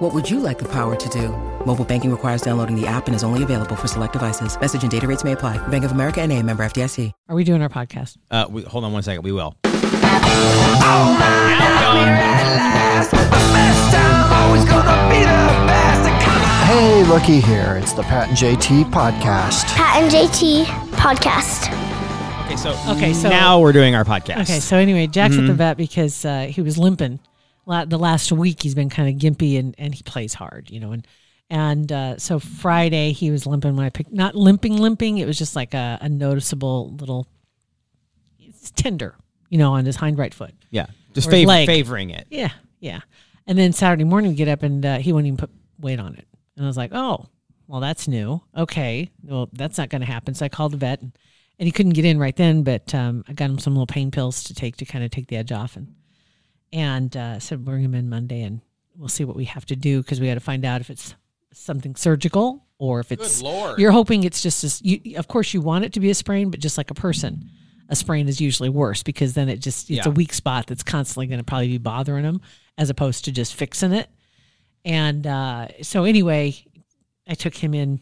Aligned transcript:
What 0.00 0.14
would 0.14 0.30
you 0.30 0.40
like 0.40 0.58
the 0.58 0.68
power 0.68 0.96
to 0.96 1.08
do? 1.10 1.28
Mobile 1.66 1.84
banking 1.84 2.10
requires 2.10 2.40
downloading 2.40 2.74
the 2.74 2.86
app 2.86 3.06
and 3.06 3.14
is 3.14 3.22
only 3.22 3.42
available 3.42 3.76
for 3.76 3.86
select 3.86 4.14
devices. 4.14 4.58
Message 4.58 4.82
and 4.82 4.90
data 4.90 5.06
rates 5.06 5.24
may 5.24 5.32
apply. 5.32 5.58
Bank 5.68 5.84
of 5.84 5.92
America 5.92 6.20
and 6.22 6.32
a 6.32 6.42
member 6.42 6.64
FDIC. 6.64 7.12
Are 7.28 7.34
we 7.36 7.44
doing 7.44 7.60
our 7.62 7.68
podcast? 7.68 8.16
Uh, 8.30 8.46
we, 8.48 8.62
hold 8.62 8.84
on 8.84 8.92
one 8.94 9.02
second. 9.02 9.22
We 9.24 9.32
will. 9.32 9.54
Hey, 16.66 17.04
looky 17.04 17.40
here. 17.40 17.76
It's 17.80 17.92
the 17.92 18.02
Pat 18.02 18.28
and 18.28 18.36
JT 18.36 18.84
podcast. 18.90 19.64
Pat 19.76 20.02
and 20.02 20.10
JT 20.10 20.64
podcast. 20.96 21.68
Okay, 22.46 22.56
so 22.56 22.70
Okay, 22.92 23.12
so- 23.12 23.28
now 23.28 23.60
we're 23.60 23.72
doing 23.72 23.94
our 23.94 24.04
podcast. 24.04 24.42
Okay, 24.42 24.58
so 24.60 24.76
anyway, 24.76 25.06
Jack's 25.06 25.34
Mm-hmm. 25.34 25.44
at 25.44 25.46
the 25.48 25.54
vet 25.54 25.76
because 25.76 26.24
uh, 26.24 26.46
he 26.48 26.60
was 26.62 26.78
limping. 26.78 27.20
La- 27.70 27.84
The 27.86 27.98
last 27.98 28.32
week, 28.32 28.62
he's 28.62 28.74
been 28.74 28.90
kind 28.90 29.08
of 29.08 29.20
gimpy 29.20 29.58
and, 29.58 29.74
and 29.78 29.94
he 29.94 30.02
plays 30.02 30.34
hard, 30.34 30.70
you 30.70 30.80
know. 30.80 30.92
And 30.92 31.06
and 31.48 31.90
uh, 31.90 32.18
so 32.18 32.38
Friday, 32.38 33.12
he 33.12 33.30
was 33.30 33.46
limping 33.46 33.74
when 33.76 33.86
I 33.86 33.90
picked, 33.90 34.12
not 34.12 34.34
limping, 34.34 34.76
limping. 34.76 35.18
It 35.18 35.26
was 35.26 35.38
just 35.38 35.56
like 35.56 35.74
a, 35.74 35.98
a 36.00 36.08
noticeable 36.08 36.94
little, 36.94 37.26
it's 38.38 38.70
tender, 38.70 39.16
you 39.48 39.58
know, 39.58 39.72
on 39.72 39.84
his 39.84 39.96
hind 39.96 40.18
right 40.18 40.32
foot. 40.32 40.54
yeah, 40.70 40.86
just 41.12 41.28
fav- 41.28 41.46
leg. 41.46 41.66
favoring 41.66 42.10
it. 42.10 42.26
Yeah, 42.30 42.50
yeah. 42.78 43.00
And 43.46 43.58
then 43.58 43.72
Saturday 43.72 44.04
morning, 44.04 44.30
we 44.32 44.36
get 44.36 44.48
up 44.48 44.62
and 44.62 44.84
uh, 44.84 44.98
he 44.98 45.12
wouldn't 45.12 45.26
even 45.26 45.38
put 45.38 45.50
weight 45.80 45.98
on 45.98 46.14
it. 46.14 46.26
And 46.56 46.64
I 46.64 46.68
was 46.68 46.76
like, 46.76 46.90
oh, 46.94 47.26
well, 47.66 47.80
that's 47.80 48.06
new. 48.06 48.40
Okay, 48.56 49.10
well, 49.24 49.48
that's 49.52 49.78
not 49.78 49.88
going 49.88 50.02
to 50.02 50.06
happen. 50.06 50.34
So 50.34 50.44
I 50.44 50.48
called 50.48 50.72
the 50.72 50.76
vet, 50.76 51.00
and, 51.00 51.12
and 51.58 51.66
he 51.66 51.72
couldn't 51.72 51.92
get 51.94 52.04
in 52.04 52.18
right 52.18 52.36
then. 52.36 52.62
But 52.62 52.94
um, 52.94 53.24
I 53.28 53.32
got 53.32 53.50
him 53.50 53.58
some 53.58 53.74
little 53.74 53.86
pain 53.86 54.10
pills 54.10 54.44
to 54.44 54.54
take 54.54 54.76
to 54.76 54.84
kind 54.84 55.04
of 55.04 55.10
take 55.10 55.26
the 55.28 55.36
edge 55.36 55.50
off, 55.52 55.76
and 55.76 55.94
and 56.72 57.16
uh, 57.16 57.38
said 57.38 57.64
bring 57.64 57.82
him 57.82 57.94
in 57.94 58.08
Monday, 58.08 58.42
and 58.42 58.60
we'll 58.96 59.08
see 59.08 59.24
what 59.24 59.36
we 59.36 59.44
have 59.46 59.66
to 59.66 59.76
do 59.76 60.02
because 60.02 60.20
we 60.20 60.26
got 60.26 60.34
to 60.34 60.40
find 60.40 60.64
out 60.64 60.80
if 60.80 60.90
it's 60.90 61.14
something 61.52 61.94
surgical 61.96 62.64
or 62.78 63.00
if 63.00 63.12
it's. 63.12 63.42
Lord. 63.42 63.78
You're 63.78 63.90
hoping 63.90 64.24
it's 64.24 64.42
just 64.42 64.64
as 64.64 64.82
you. 64.82 65.16
Of 65.16 65.28
course, 65.28 65.54
you 65.54 65.60
want 65.60 65.84
it 65.84 65.92
to 65.94 66.00
be 66.00 66.10
a 66.10 66.14
sprain, 66.14 66.50
but 66.50 66.60
just 66.60 66.78
like 66.78 66.90
a 66.90 66.94
person. 66.94 67.50
A 67.88 67.96
sprain 67.96 68.28
is 68.28 68.40
usually 68.40 68.68
worse 68.68 69.02
because 69.02 69.34
then 69.34 69.48
it 69.48 69.58
just 69.58 69.90
it's 69.90 70.06
a 70.06 70.12
weak 70.12 70.32
spot 70.32 70.68
that's 70.68 70.84
constantly 70.84 71.26
going 71.26 71.40
to 71.40 71.44
probably 71.44 71.66
be 71.66 71.78
bothering 71.78 72.22
him 72.22 72.40
as 72.78 72.88
opposed 72.88 73.24
to 73.24 73.32
just 73.32 73.54
fixing 73.54 73.92
it. 73.92 74.08
And 74.84 75.26
uh, 75.26 75.68
so 75.82 76.04
anyway, 76.04 76.54
I 77.26 77.34
took 77.34 77.54
him 77.54 77.74
in 77.74 78.00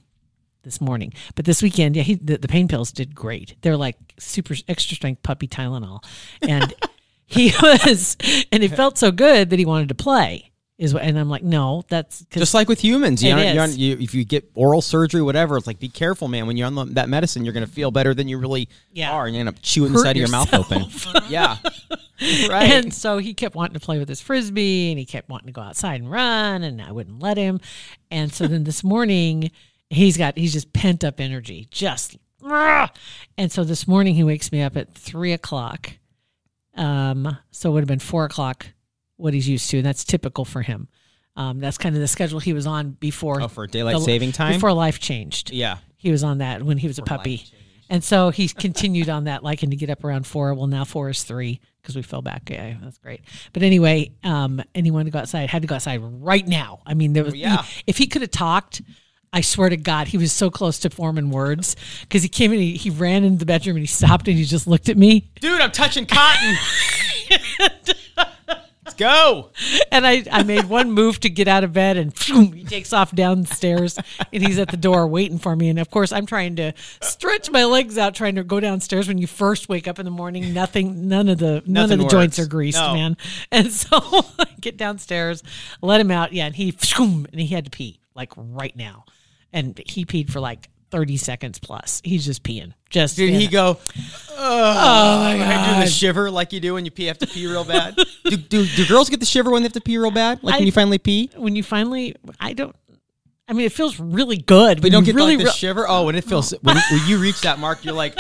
this 0.62 0.80
morning, 0.80 1.14
but 1.34 1.46
this 1.46 1.62
weekend, 1.62 1.96
yeah, 1.96 2.02
he, 2.02 2.14
the, 2.16 2.36
the 2.36 2.48
pain 2.48 2.68
pills 2.68 2.92
did 2.92 3.14
great. 3.14 3.56
They're 3.62 3.78
like 3.78 3.96
super 4.18 4.54
extra 4.68 4.94
strength 4.94 5.22
puppy 5.22 5.48
Tylenol, 5.48 6.04
and 6.42 6.74
he 7.28 7.52
was, 7.62 8.16
and 8.50 8.64
it 8.64 8.74
felt 8.74 8.98
so 8.98 9.12
good 9.12 9.50
that 9.50 9.58
he 9.58 9.64
wanted 9.64 9.88
to 9.90 9.94
play. 9.94 10.46
Is 10.78 10.94
what, 10.94 11.02
and 11.02 11.18
I'm 11.18 11.28
like, 11.28 11.42
no, 11.42 11.82
that's 11.88 12.24
Just 12.30 12.54
like 12.54 12.68
with 12.68 12.78
humans, 12.80 13.20
you 13.20 13.32
It 13.32 13.34
know, 13.34 13.52
you're 13.52 13.64
is. 13.64 13.76
you, 13.76 13.96
if 13.98 14.14
you 14.14 14.24
get 14.24 14.48
oral 14.54 14.80
surgery, 14.80 15.20
whatever, 15.20 15.56
it's 15.56 15.66
like 15.66 15.80
be 15.80 15.88
careful, 15.88 16.28
man. 16.28 16.46
When 16.46 16.56
you're 16.56 16.68
on 16.68 16.76
the, 16.76 16.84
that 16.84 17.08
medicine, 17.08 17.44
you're 17.44 17.52
going 17.52 17.66
to 17.66 17.72
feel 17.72 17.90
better 17.90 18.14
than 18.14 18.28
you 18.28 18.38
really 18.38 18.68
Yeah. 18.92 19.10
are, 19.10 19.26
and 19.26 19.34
you 19.34 19.40
end 19.40 19.48
up 19.48 19.56
chewing 19.60 19.90
the 19.92 19.98
Hurt 19.98 20.04
side 20.04 20.16
of 20.16 20.20
your 20.20 20.28
mouth 20.30 20.54
open. 20.54 20.84
yeah, 21.28 21.56
right. 22.48 22.70
And 22.70 22.94
so 22.94 23.18
he 23.18 23.34
kept 23.34 23.56
wanting 23.56 23.74
to 23.74 23.80
play 23.80 23.98
with 23.98 24.08
his 24.08 24.20
frisbee 24.20 24.90
and 24.92 25.00
he 25.00 25.04
kept 25.04 25.28
wanting 25.28 25.48
to 25.48 25.52
go 25.52 25.62
outside 25.62 26.00
and 26.00 26.08
run 26.10 26.62
and 26.62 26.80
I 26.80 26.92
wouldn't 26.92 27.18
let 27.20 27.36
him. 27.36 27.60
And 28.12 28.32
so 28.32 28.46
then 28.46 28.62
this 28.62 28.84
morning 28.84 29.50
he's 29.90 30.16
got 30.16 30.38
he's 30.38 30.52
just 30.52 30.72
pent 30.72 31.02
up 31.02 31.18
energy. 31.18 31.66
Just 31.72 32.18
and 33.36 33.50
so 33.50 33.64
this 33.64 33.88
morning 33.88 34.14
he 34.14 34.22
wakes 34.22 34.52
me 34.52 34.62
up 34.62 34.76
at 34.76 34.94
three 34.94 35.32
o'clock. 35.32 35.94
Um 36.78 37.36
so 37.50 37.70
it 37.70 37.72
would 37.74 37.80
have 37.82 37.88
been 37.88 37.98
four 37.98 38.24
o'clock 38.24 38.66
what 39.16 39.34
he's 39.34 39.48
used 39.48 39.68
to, 39.70 39.78
and 39.78 39.86
that's 39.86 40.04
typical 40.04 40.44
for 40.44 40.62
him. 40.62 40.88
Um, 41.36 41.58
that's 41.60 41.78
kind 41.78 41.94
of 41.94 42.00
the 42.00 42.08
schedule 42.08 42.38
he 42.40 42.52
was 42.52 42.66
on 42.66 42.90
before 42.92 43.40
Oh, 43.42 43.48
for 43.48 43.66
daylight 43.66 43.96
the- 43.96 44.02
saving 44.02 44.32
time? 44.32 44.54
Before 44.54 44.72
life 44.72 44.98
changed 45.00 45.52
yeah. 45.52 45.78
he 45.96 46.10
was 46.10 46.24
on 46.24 46.38
that 46.38 46.62
when 46.62 46.78
he 46.78 46.86
was 46.88 46.98
a 46.98 47.02
puppy. 47.02 47.44
And 47.90 48.04
so 48.04 48.28
he's 48.30 48.52
continued 48.52 49.08
on 49.08 49.24
that, 49.24 49.42
liking 49.42 49.70
to 49.70 49.76
get 49.76 49.88
up 49.88 50.04
around 50.04 50.26
four. 50.26 50.52
Well, 50.52 50.66
now 50.66 50.84
four 50.84 51.08
is 51.08 51.22
three 51.22 51.58
because 51.80 51.96
we 51.96 52.02
fell 52.02 52.20
back. 52.22 52.50
Yeah, 52.50 52.74
that's 52.82 52.98
great. 52.98 53.22
But 53.54 53.62
anyway, 53.62 54.10
um, 54.22 54.60
and 54.74 54.84
he 54.84 54.90
wanted 54.90 55.04
to 55.06 55.10
go 55.12 55.20
outside. 55.20 55.48
Had 55.48 55.62
to 55.62 55.68
go 55.68 55.76
outside 55.76 56.00
right 56.02 56.46
now. 56.46 56.80
I 56.84 56.92
mean, 56.94 57.14
there 57.14 57.24
was. 57.24 57.34
yeah. 57.34 57.62
he- 57.62 57.82
if 57.86 57.96
he 57.96 58.06
could 58.06 58.20
have 58.22 58.30
talked, 58.30 58.82
I 59.32 59.42
swear 59.42 59.68
to 59.68 59.76
God, 59.76 60.08
he 60.08 60.16
was 60.18 60.32
so 60.32 60.50
close 60.50 60.78
to 60.80 60.90
forming 60.90 61.30
words 61.30 61.76
because 62.02 62.22
he 62.22 62.28
came 62.28 62.52
in. 62.52 62.60
He, 62.60 62.76
he 62.76 62.90
ran 62.90 63.24
into 63.24 63.38
the 63.38 63.46
bedroom 63.46 63.76
and 63.76 63.82
he 63.82 63.86
stopped 63.86 64.26
and 64.26 64.36
he 64.36 64.44
just 64.44 64.66
looked 64.66 64.88
at 64.88 64.96
me. 64.96 65.30
Dude, 65.40 65.60
I'm 65.60 65.70
touching 65.70 66.06
cotton. 66.06 66.56
Let's 67.58 68.94
go. 68.96 69.50
And 69.92 70.06
I, 70.06 70.24
I 70.32 70.42
made 70.44 70.64
one 70.64 70.90
move 70.92 71.20
to 71.20 71.28
get 71.28 71.46
out 71.46 71.62
of 71.62 71.74
bed 71.74 71.98
and 71.98 72.16
phew, 72.16 72.50
he 72.52 72.64
takes 72.64 72.94
off 72.94 73.14
downstairs 73.14 73.98
and 74.32 74.42
he's 74.42 74.58
at 74.58 74.68
the 74.68 74.78
door 74.78 75.06
waiting 75.06 75.38
for 75.38 75.54
me. 75.54 75.68
And 75.68 75.78
of 75.78 75.90
course, 75.90 76.10
I'm 76.10 76.24
trying 76.24 76.56
to 76.56 76.72
stretch 77.02 77.50
my 77.50 77.64
legs 77.66 77.98
out, 77.98 78.14
trying 78.14 78.36
to 78.36 78.44
go 78.44 78.60
downstairs 78.60 79.06
when 79.06 79.18
you 79.18 79.26
first 79.26 79.68
wake 79.68 79.86
up 79.86 79.98
in 79.98 80.06
the 80.06 80.10
morning. 80.10 80.54
Nothing, 80.54 81.06
none 81.06 81.28
of 81.28 81.36
the, 81.36 81.62
none 81.66 81.88
Nothing 81.88 82.00
of 82.00 82.06
the 82.06 82.10
joints 82.10 82.38
are 82.38 82.46
greased, 82.46 82.78
No. 82.78 82.94
man. 82.94 83.16
And 83.52 83.70
so 83.70 83.98
I 84.38 84.46
get 84.58 84.78
downstairs, 84.78 85.42
let 85.82 86.00
him 86.00 86.10
out. 86.10 86.32
Yeah. 86.32 86.46
And 86.46 86.54
he, 86.56 86.70
phew, 86.70 87.26
and 87.30 87.38
he 87.40 87.48
had 87.48 87.66
to 87.66 87.70
pee 87.70 88.00
like 88.14 88.32
right 88.36 88.74
now. 88.74 89.04
And 89.52 89.80
he 89.86 90.04
peed 90.04 90.30
for 90.30 90.40
like 90.40 90.68
30 90.90 91.16
seconds 91.16 91.58
plus. 91.58 92.00
He's 92.04 92.24
just 92.24 92.42
peeing. 92.42 92.72
Just 92.90 93.16
Did 93.16 93.34
he 93.34 93.44
it. 93.46 93.50
go? 93.50 93.78
Oh 94.40 95.20
my 95.20 95.32
I 95.32 95.74
do 95.74 95.80
the 95.84 95.90
shiver 95.90 96.30
like 96.30 96.52
you 96.52 96.60
do 96.60 96.74
when 96.74 96.84
you 96.84 96.90
pee, 96.90 97.06
have 97.06 97.18
to 97.18 97.26
pee 97.26 97.46
real 97.46 97.64
bad. 97.64 97.96
do, 98.24 98.36
do, 98.36 98.66
do 98.66 98.86
girls 98.86 99.08
get 99.10 99.20
the 99.20 99.26
shiver 99.26 99.50
when 99.50 99.62
they 99.62 99.66
have 99.66 99.72
to 99.74 99.80
pee 99.80 99.98
real 99.98 100.10
bad? 100.10 100.42
Like 100.42 100.54
I- 100.54 100.58
when 100.58 100.66
you 100.66 100.72
finally 100.72 100.98
pee? 100.98 101.30
When 101.36 101.56
you 101.56 101.62
finally, 101.62 102.14
I 102.40 102.52
don't, 102.54 102.74
I 103.50 103.54
mean, 103.54 103.64
it 103.66 103.72
feels 103.72 103.98
really 103.98 104.36
good. 104.36 104.78
But 104.82 104.86
you 104.86 104.90
don't 104.92 105.04
get 105.04 105.14
really 105.14 105.36
like 105.36 105.44
the 105.46 105.50
re- 105.50 105.56
shiver. 105.56 105.86
Oh, 105.88 106.04
when 106.04 106.14
it 106.16 106.24
feels 106.24 106.50
when, 106.62 106.76
when 106.76 107.06
you 107.06 107.18
reach 107.18 107.40
that 107.42 107.58
mark, 107.58 107.82
you're 107.84 107.94
like, 107.94 108.14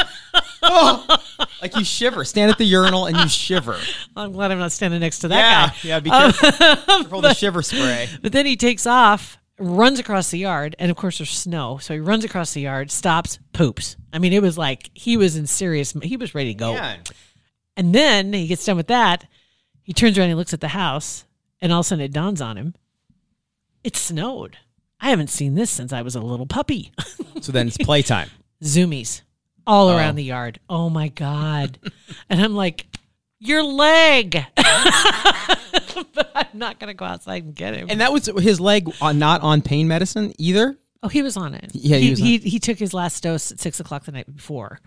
oh, 0.62 1.18
like 1.60 1.76
you 1.76 1.84
shiver. 1.84 2.24
Stand 2.24 2.50
at 2.50 2.56
the 2.58 2.64
urinal 2.64 3.04
and 3.06 3.16
you 3.18 3.28
shiver. 3.28 3.78
I'm 4.16 4.32
glad 4.32 4.50
I'm 4.52 4.58
not 4.58 4.72
standing 4.72 5.00
next 5.00 5.18
to 5.20 5.28
Yeah, 5.28 5.66
that 5.66 5.74
guy. 5.82 5.88
yeah. 5.88 6.00
Be 6.00 6.08
careful. 6.10 6.50
careful 6.86 7.20
with 7.20 7.30
the 7.30 7.34
shiver 7.34 7.60
spray. 7.62 8.08
But 8.22 8.32
then 8.32 8.46
he 8.46 8.56
takes 8.56 8.86
off, 8.86 9.36
runs 9.58 9.98
across 9.98 10.30
the 10.30 10.38
yard, 10.38 10.76
and 10.78 10.90
of 10.90 10.96
course 10.96 11.18
there's 11.18 11.30
snow. 11.30 11.78
So 11.78 11.94
he 11.94 12.00
runs 12.00 12.24
across 12.24 12.52
the 12.52 12.60
yard, 12.62 12.90
stops, 12.90 13.38
poops. 13.52 13.96
I 14.12 14.18
mean, 14.18 14.32
it 14.32 14.42
was 14.42 14.56
like 14.58 14.90
he 14.94 15.16
was 15.16 15.36
in 15.36 15.46
serious. 15.46 15.92
He 16.02 16.16
was 16.16 16.34
ready 16.34 16.54
to 16.54 16.58
go. 16.58 16.74
Man. 16.74 17.00
And 17.76 17.94
then 17.94 18.32
he 18.32 18.46
gets 18.46 18.64
done 18.64 18.76
with 18.76 18.88
that. 18.88 19.26
He 19.82 19.92
turns 19.92 20.18
around 20.18 20.28
and 20.30 20.38
looks 20.38 20.54
at 20.54 20.60
the 20.60 20.68
house, 20.68 21.24
and 21.60 21.72
all 21.72 21.80
of 21.80 21.86
a 21.86 21.88
sudden 21.88 22.04
it 22.04 22.12
dawns 22.12 22.40
on 22.40 22.56
him. 22.56 22.74
It 23.84 23.96
snowed. 23.96 24.56
I 25.00 25.10
haven't 25.10 25.30
seen 25.30 25.54
this 25.54 25.70
since 25.70 25.92
I 25.92 26.02
was 26.02 26.16
a 26.16 26.20
little 26.20 26.46
puppy. 26.46 26.92
So 27.40 27.52
then 27.52 27.68
it's 27.68 27.76
playtime. 27.78 28.30
Zoomies 28.64 29.20
all 29.64 29.88
Oh. 29.90 29.96
around 29.96 30.16
the 30.16 30.24
yard. 30.24 30.58
Oh 30.68 30.90
my 30.90 31.06
God. 31.06 31.78
and 32.28 32.42
I'm 32.42 32.56
like, 32.56 32.87
your 33.40 33.62
leg. 33.62 34.44
but 34.56 36.30
I'm 36.34 36.46
not 36.58 36.78
going 36.78 36.88
to 36.88 36.94
go 36.94 37.04
outside 37.04 37.44
and 37.44 37.54
get 37.54 37.74
him. 37.74 37.88
And 37.90 38.00
that 38.00 38.12
was 38.12 38.26
his 38.26 38.60
leg 38.60 38.90
on 39.00 39.18
not 39.18 39.42
on 39.42 39.62
pain 39.62 39.88
medicine 39.88 40.32
either. 40.38 40.76
oh, 41.02 41.08
he 41.08 41.22
was 41.22 41.36
on 41.36 41.54
it. 41.54 41.70
Yeah, 41.72 41.96
he 41.96 42.04
he, 42.04 42.10
was 42.10 42.18
he, 42.18 42.38
he 42.38 42.58
took 42.58 42.78
his 42.78 42.92
last 42.94 43.22
dose 43.22 43.52
at 43.52 43.60
six 43.60 43.80
o'clock 43.80 44.04
the 44.04 44.12
night 44.12 44.34
before. 44.34 44.80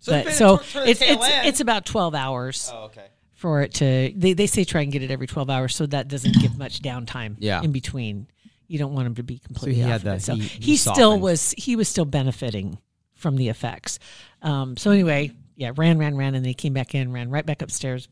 So 0.00 0.12
but 0.12 0.26
it's 0.26 0.36
so 0.38 0.56
toward- 0.58 0.66
toward 0.68 0.86
the 0.86 0.90
it's 0.90 1.00
it's, 1.02 1.26
it's 1.46 1.60
about 1.60 1.86
12 1.86 2.14
hours 2.14 2.70
Oh, 2.72 2.84
okay. 2.84 3.06
for 3.34 3.62
it 3.62 3.74
to 3.74 4.12
they, 4.14 4.34
they 4.34 4.46
say 4.46 4.62
try 4.64 4.82
and 4.82 4.92
get 4.92 5.02
it 5.02 5.10
every 5.10 5.26
12 5.26 5.48
hours 5.48 5.74
so 5.74 5.86
that 5.86 6.06
doesn't 6.08 6.38
give 6.40 6.56
much 6.58 6.80
downtime 6.82 7.36
Yeah. 7.38 7.62
in 7.62 7.72
between 7.72 8.28
you 8.68 8.78
don't 8.78 8.92
want 8.94 9.06
him 9.06 9.14
to 9.16 9.22
be 9.22 9.38
completely 9.38 9.76
he 9.76 9.82
off 9.84 9.88
had 9.88 9.96
of 10.00 10.04
that- 10.04 10.22
so 10.22 10.34
he- 10.34 10.42
he, 10.42 10.60
he 10.72 10.76
still 10.76 11.18
was 11.18 11.54
he 11.56 11.76
was 11.76 11.88
still 11.88 12.04
benefiting 12.04 12.78
from 13.14 13.36
the 13.36 13.48
effects 13.48 13.98
um, 14.42 14.76
so 14.76 14.90
anyway 14.90 15.32
yeah 15.56 15.72
ran 15.76 15.98
ran 15.98 16.16
ran 16.16 16.34
and 16.34 16.44
then 16.44 16.48
he 16.48 16.54
came 16.54 16.72
back 16.72 16.94
in 16.94 17.12
ran 17.12 17.30
right 17.30 17.44
back 17.46 17.62
upstairs 17.62 18.08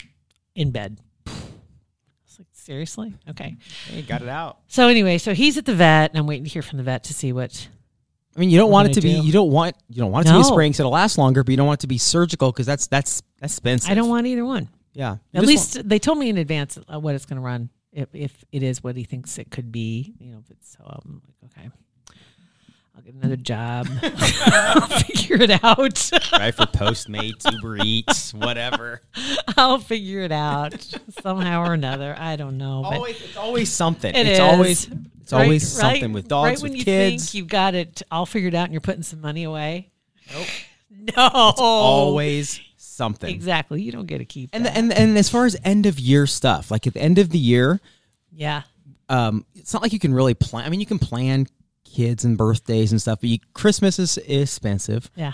in 0.55 0.71
bed 0.71 0.99
I 1.27 1.31
was 1.31 2.39
like 2.39 2.49
seriously 2.53 3.15
okay 3.31 3.57
Hey, 3.89 4.03
got 4.03 4.23
it 4.23 4.29
out. 4.29 4.59
so 4.67 4.89
anyway 4.89 5.19
so 5.19 5.35
he's 5.35 5.57
at 5.59 5.65
the 5.67 5.75
vet 5.75 6.11
and 6.11 6.19
i'm 6.19 6.27
waiting 6.27 6.45
to 6.45 6.51
hear 6.51 6.63
from 6.63 6.79
the 6.79 6.85
vet 6.85 7.05
to 7.05 7.15
see 7.15 7.33
what 7.33 7.69
I 8.37 8.41
mean, 8.41 8.51
you 8.51 8.59
don't 8.59 8.73
want 8.73 8.89
it 8.89 8.95
to 8.95 9.01
I 9.01 9.03
be. 9.03 9.11
You 9.21 9.31
don't 9.31 9.53
want. 9.53 9.77
You 9.89 9.99
don't 10.03 10.11
want 10.11 10.27
it 10.27 10.31
to 10.31 10.35
be 10.35 10.41
a 10.41 10.43
No. 10.43 10.49
spraying 10.49 10.73
so 10.73 10.83
it'll 10.83 10.91
last 10.91 11.19
longer, 11.19 11.45
but 11.45 11.53
you 11.53 11.57
don't 11.57 11.69
want 11.69 11.79
it 11.79 11.83
to 11.83 11.87
be 11.87 11.99
surgical 11.99 12.51
because 12.51 12.67
that's 12.67 12.89
that's 12.89 13.23
that's 13.39 13.53
expensive. 13.53 13.89
i 13.93 13.95
don't 13.95 14.09
want 14.09 14.27
either 14.27 14.45
one 14.45 14.69
Yeah. 14.93 15.19
At 15.33 15.43
just 15.43 15.47
least 15.47 15.89
they 15.89 16.01
told 16.01 16.19
me 16.19 16.31
in 16.31 16.37
advance 16.39 16.77
uh, 16.93 16.99
what 16.99 17.15
it's 17.15 17.27
going 17.27 17.37
to 17.37 17.43
run 17.47 17.71
if, 17.93 18.09
if 18.13 18.45
it 18.51 18.65
is 18.65 18.83
what 18.83 18.97
he 18.97 19.05
thinks 19.05 19.39
it 19.39 19.53
could 19.53 19.71
be. 19.71 20.15
You 20.19 20.33
know, 20.33 20.39
if 20.45 20.51
it's 20.51 20.73
so 20.77 20.83
I'm 20.85 21.23
like 21.25 21.53
okay. 21.57 21.71
I'll 22.97 23.03
get 23.03 23.15
another 23.15 23.37
job. 23.37 23.89
I'll 24.03 24.87
figure 25.01 25.43
it 25.43 25.51
out. 25.65 26.11
right 26.33 26.55
for 26.55 26.67
Postmates, 26.67 27.51
Uber 27.51 27.79
Eats, 27.79 28.33
whatever. 28.33 29.03
I'll 29.57 29.79
figure 29.81 30.21
it 30.21 30.31
out 30.33 30.75
somehow 31.23 31.63
or 31.65 31.75
another. 31.75 32.15
I 32.17 32.37
don't 32.37 32.57
know. 32.57 32.83
But 32.89 32.97
Always, 32.97 33.21
it's 33.23 33.37
always 33.37 33.73
something. 33.73 34.15
It 34.15 34.27
it's 34.27 34.39
is. 34.39 34.41
always 34.41 34.89
it's 35.21 35.33
Right- 35.33 35.43
always 35.43 35.63
right- 35.83 35.93
something 35.93 36.13
with 36.13 36.29
dogs, 36.29 36.49
right 36.49 36.63
when 36.63 36.73
with 36.73 36.79
you 36.79 36.85
kids. 36.85 37.25
think 37.31 37.35
you've 37.35 37.49
got 37.49 37.75
it 37.75 38.03
all 38.11 38.27
figured 38.27 38.55
out 38.55 38.65
and 38.65 38.73
you're 38.73 38.81
putting 38.81 39.03
some 39.03 39.21
money 39.21 39.45
away. 39.45 39.91
Nope. 40.33 40.47
No. 41.17 41.31
always 41.59 42.61
something. 42.79 43.29
Exactly. 43.29 43.83
You 43.83 43.93
don't 43.93 44.07
get 44.07 44.19
to 44.19 44.25
keep 44.25 44.51
And 44.55 44.67
and 44.67 44.91
and 44.93 45.19
as 45.19 45.29
far 45.29 45.45
as 45.45 45.55
end 45.65 45.85
of 45.85 45.99
year 45.99 46.27
stuff, 46.27 46.71
like 46.71 46.87
at 46.87 46.95
the 46.95 47.03
end 47.03 47.19
of 47.19 47.29
the 47.29 47.39
year, 47.39 47.79
yeah. 48.33 48.63
um, 49.11 49.45
it's 49.55 49.75
not 49.75 49.83
like 49.83 49.93
you 49.93 49.99
can 49.99 50.15
really 50.15 50.33
plan. 50.33 50.65
I 50.65 50.71
mean, 50.71 50.81
you 50.81 50.87
can 50.87 50.99
plan 50.99 51.47
kids 51.95 52.25
and 52.25 52.37
birthdays 52.37 52.91
and 52.93 53.01
stuff, 53.01 53.21
but 53.21 53.31
you, 53.31 53.39
Christmas 53.53 53.99
is 53.99 54.19
expensive. 54.19 55.11
Yeah. 55.15 55.33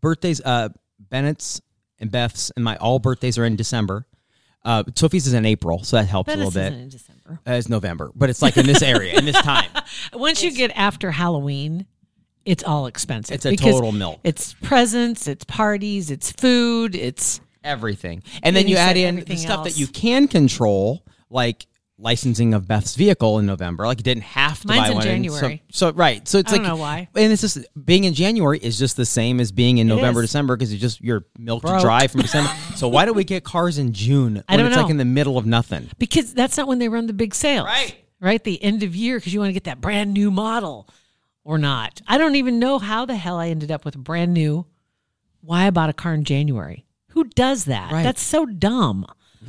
Birthdays, 0.00 0.40
uh, 0.40 0.70
Bennett's 0.98 1.60
and 1.98 2.10
Beth's 2.10 2.50
and 2.56 2.64
my 2.64 2.76
all 2.76 2.98
birthdays 2.98 3.36
are 3.38 3.44
in 3.44 3.56
December. 3.56 4.06
Uh, 4.64 4.84
Sophie's 4.94 5.26
is 5.26 5.32
in 5.32 5.46
April, 5.46 5.82
so 5.82 5.96
that 5.96 6.06
helps 6.06 6.26
But 6.26 6.34
a 6.34 6.38
little 6.38 6.50
bit. 6.52 6.72
isn't 6.72 6.80
in 6.80 6.88
December. 6.90 7.40
Uh, 7.46 7.52
it's 7.52 7.68
November, 7.68 8.10
but 8.14 8.28
it's 8.30 8.42
like 8.42 8.56
in 8.56 8.66
this 8.66 8.82
area, 8.82 9.14
in 9.18 9.24
this 9.24 9.36
time. 9.42 9.70
Once 10.12 10.42
you 10.42 10.52
get 10.52 10.70
after 10.74 11.10
Halloween, 11.10 11.86
it's 12.44 12.62
all 12.64 12.86
expensive. 12.86 13.34
It's 13.34 13.46
a 13.46 13.50
because 13.50 13.72
total 13.72 13.92
milk. 13.92 14.20
It's 14.22 14.52
presents, 14.54 15.26
it's 15.28 15.44
parties, 15.44 16.10
it's 16.10 16.30
food, 16.32 16.94
it's 16.94 17.40
everything. 17.64 18.22
And 18.42 18.54
then 18.54 18.64
you 18.68 18.72
you 18.74 18.76
add 18.76 18.96
in 18.96 19.16
the 19.16 19.22
everything 19.22 19.38
stuff 19.38 19.64
that 19.64 19.78
you 19.78 19.86
can 19.86 20.28
control, 20.28 21.04
like 21.30 21.66
licensing 22.00 22.54
of 22.54 22.66
Beth's 22.66 22.94
vehicle 22.94 23.38
in 23.38 23.46
November. 23.46 23.86
Like 23.86 23.98
you 23.98 24.04
didn't 24.04 24.24
have 24.24 24.60
to 24.60 24.68
Mine's 24.68 24.80
buy 24.80 24.88
in 24.88 24.94
one. 24.94 25.04
January. 25.04 25.62
So, 25.70 25.90
so 25.90 25.96
right. 25.96 26.26
So 26.26 26.38
it's 26.38 26.52
I 26.52 26.56
like 26.56 26.62
don't 26.62 26.76
know 26.76 26.80
why. 26.80 27.08
And 27.14 27.32
it's 27.32 27.42
just 27.42 27.58
being 27.84 28.04
in 28.04 28.14
January 28.14 28.58
is 28.58 28.78
just 28.78 28.96
the 28.96 29.06
same 29.06 29.40
as 29.40 29.52
being 29.52 29.78
in 29.78 29.86
November, 29.86 30.22
is. 30.22 30.30
December 30.30 30.56
because 30.56 30.72
you 30.72 30.78
just 30.78 31.00
you're 31.00 31.26
milked 31.38 31.66
Broke. 31.66 31.80
dry 31.80 32.06
from 32.06 32.22
December. 32.22 32.50
so 32.76 32.88
why 32.88 33.04
do 33.04 33.12
we 33.12 33.24
get 33.24 33.44
cars 33.44 33.78
in 33.78 33.92
June 33.92 34.34
when 34.34 34.44
I 34.48 34.56
don't 34.56 34.66
it's 34.66 34.76
like 34.76 34.90
in 34.90 34.96
the 34.96 35.04
middle 35.04 35.38
of 35.38 35.46
nothing? 35.46 35.90
because 35.98 36.34
that's 36.34 36.56
not 36.56 36.66
when 36.66 36.78
they 36.78 36.88
run 36.88 37.06
the 37.06 37.12
big 37.12 37.34
sales. 37.34 37.66
Right. 37.66 37.96
Right? 38.20 38.42
The 38.42 38.62
end 38.62 38.82
of 38.82 38.94
year 38.94 39.18
because 39.18 39.32
you 39.32 39.40
want 39.40 39.50
to 39.50 39.54
get 39.54 39.64
that 39.64 39.80
brand 39.80 40.12
new 40.12 40.30
model 40.30 40.88
or 41.44 41.58
not. 41.58 42.00
I 42.06 42.18
don't 42.18 42.36
even 42.36 42.58
know 42.58 42.78
how 42.78 43.06
the 43.06 43.16
hell 43.16 43.38
I 43.38 43.48
ended 43.48 43.70
up 43.70 43.84
with 43.84 43.94
a 43.94 43.98
brand 43.98 44.34
new 44.34 44.66
why 45.42 45.66
I 45.66 45.70
bought 45.70 45.90
a 45.90 45.94
car 45.94 46.14
in 46.14 46.24
January. 46.24 46.84
Who 47.08 47.24
does 47.24 47.64
that? 47.64 47.92
Right. 47.92 48.02
That's 48.02 48.22
so 48.22 48.46
dumb. 48.46 49.06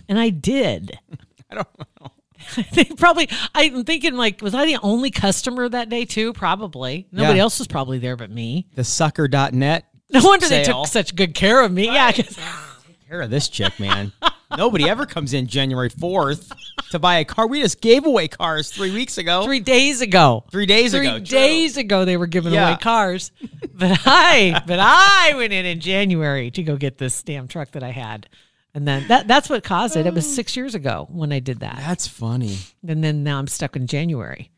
And 0.07 0.17
I 0.19 0.29
did. 0.29 0.97
I 1.51 1.55
don't 1.55 1.67
know. 1.99 2.11
they 2.73 2.85
probably 2.85 3.29
I'm 3.55 3.83
thinking 3.83 4.15
like 4.15 4.41
was 4.41 4.53
I 4.55 4.65
the 4.65 4.77
only 4.83 5.11
customer 5.11 5.67
that 5.69 5.89
day 5.89 6.05
too? 6.05 6.33
Probably. 6.33 7.07
Nobody 7.11 7.37
Yeah. 7.37 7.43
else 7.43 7.59
was 7.59 7.67
probably 7.67 7.99
there 7.99 8.15
but 8.15 8.29
me. 8.31 8.67
The 8.75 8.83
sucker.net. 8.83 9.85
No 10.13 10.19
wonder 10.25 10.49
they 10.49 10.63
took 10.63 10.87
such 10.87 11.15
good 11.15 11.33
care 11.33 11.63
of 11.63 11.71
me. 11.71 11.85
Yeah, 11.85 12.11
'cause- 12.11 12.37
care 13.07 13.21
of 13.21 13.29
this 13.29 13.47
chick, 13.47 13.79
man. 13.79 14.11
Nobody 14.57 14.89
ever 14.89 15.05
comes 15.05 15.33
in 15.33 15.47
January 15.47 15.89
4th 15.89 16.51
to 16.89 16.99
buy 16.99 17.19
a 17.19 17.23
car. 17.25 17.47
We 17.47 17.61
just 17.61 17.79
gave 17.79 18.05
away 18.05 18.27
cars 18.27 18.69
three 18.69 18.91
weeks 18.91 19.17
ago. 19.17 19.45
three 19.45 19.61
days 19.61 20.01
ago. 20.01 20.43
Three 20.51 20.65
days 20.65 20.91
Three 20.91 21.07
ago. 21.07 21.17
true. 21.19 21.25
days 21.25 21.77
ago 21.77 22.03
they 22.03 22.17
were 22.17 22.27
giving 22.27 22.51
Yeah. 22.53 22.67
away 22.71 22.77
cars. 22.81 23.31
But 23.73 23.99
I 24.05 24.61
but 24.67 24.79
I 24.81 25.31
went 25.37 25.53
in 25.53 25.65
in 25.65 25.79
January 25.79 26.51
to 26.51 26.61
go 26.63 26.75
get 26.75 26.97
this 26.97 27.23
damn 27.23 27.47
truck 27.47 27.71
that 27.71 27.83
I 27.83 27.91
had. 27.91 28.27
And 28.73 28.87
then 28.87 29.07
that 29.09 29.27
that's 29.27 29.49
what 29.49 29.63
caused 29.63 29.97
it. 29.97 30.05
It 30.05 30.13
was 30.13 30.33
6 30.33 30.55
years 30.55 30.75
ago 30.75 31.07
when 31.11 31.31
I 31.33 31.39
did 31.39 31.59
that. 31.59 31.77
That's 31.77 32.07
funny. 32.07 32.57
And 32.87 33.03
then 33.03 33.23
now 33.23 33.37
I'm 33.37 33.47
stuck 33.47 33.75
in 33.75 33.85
January. 33.87 34.49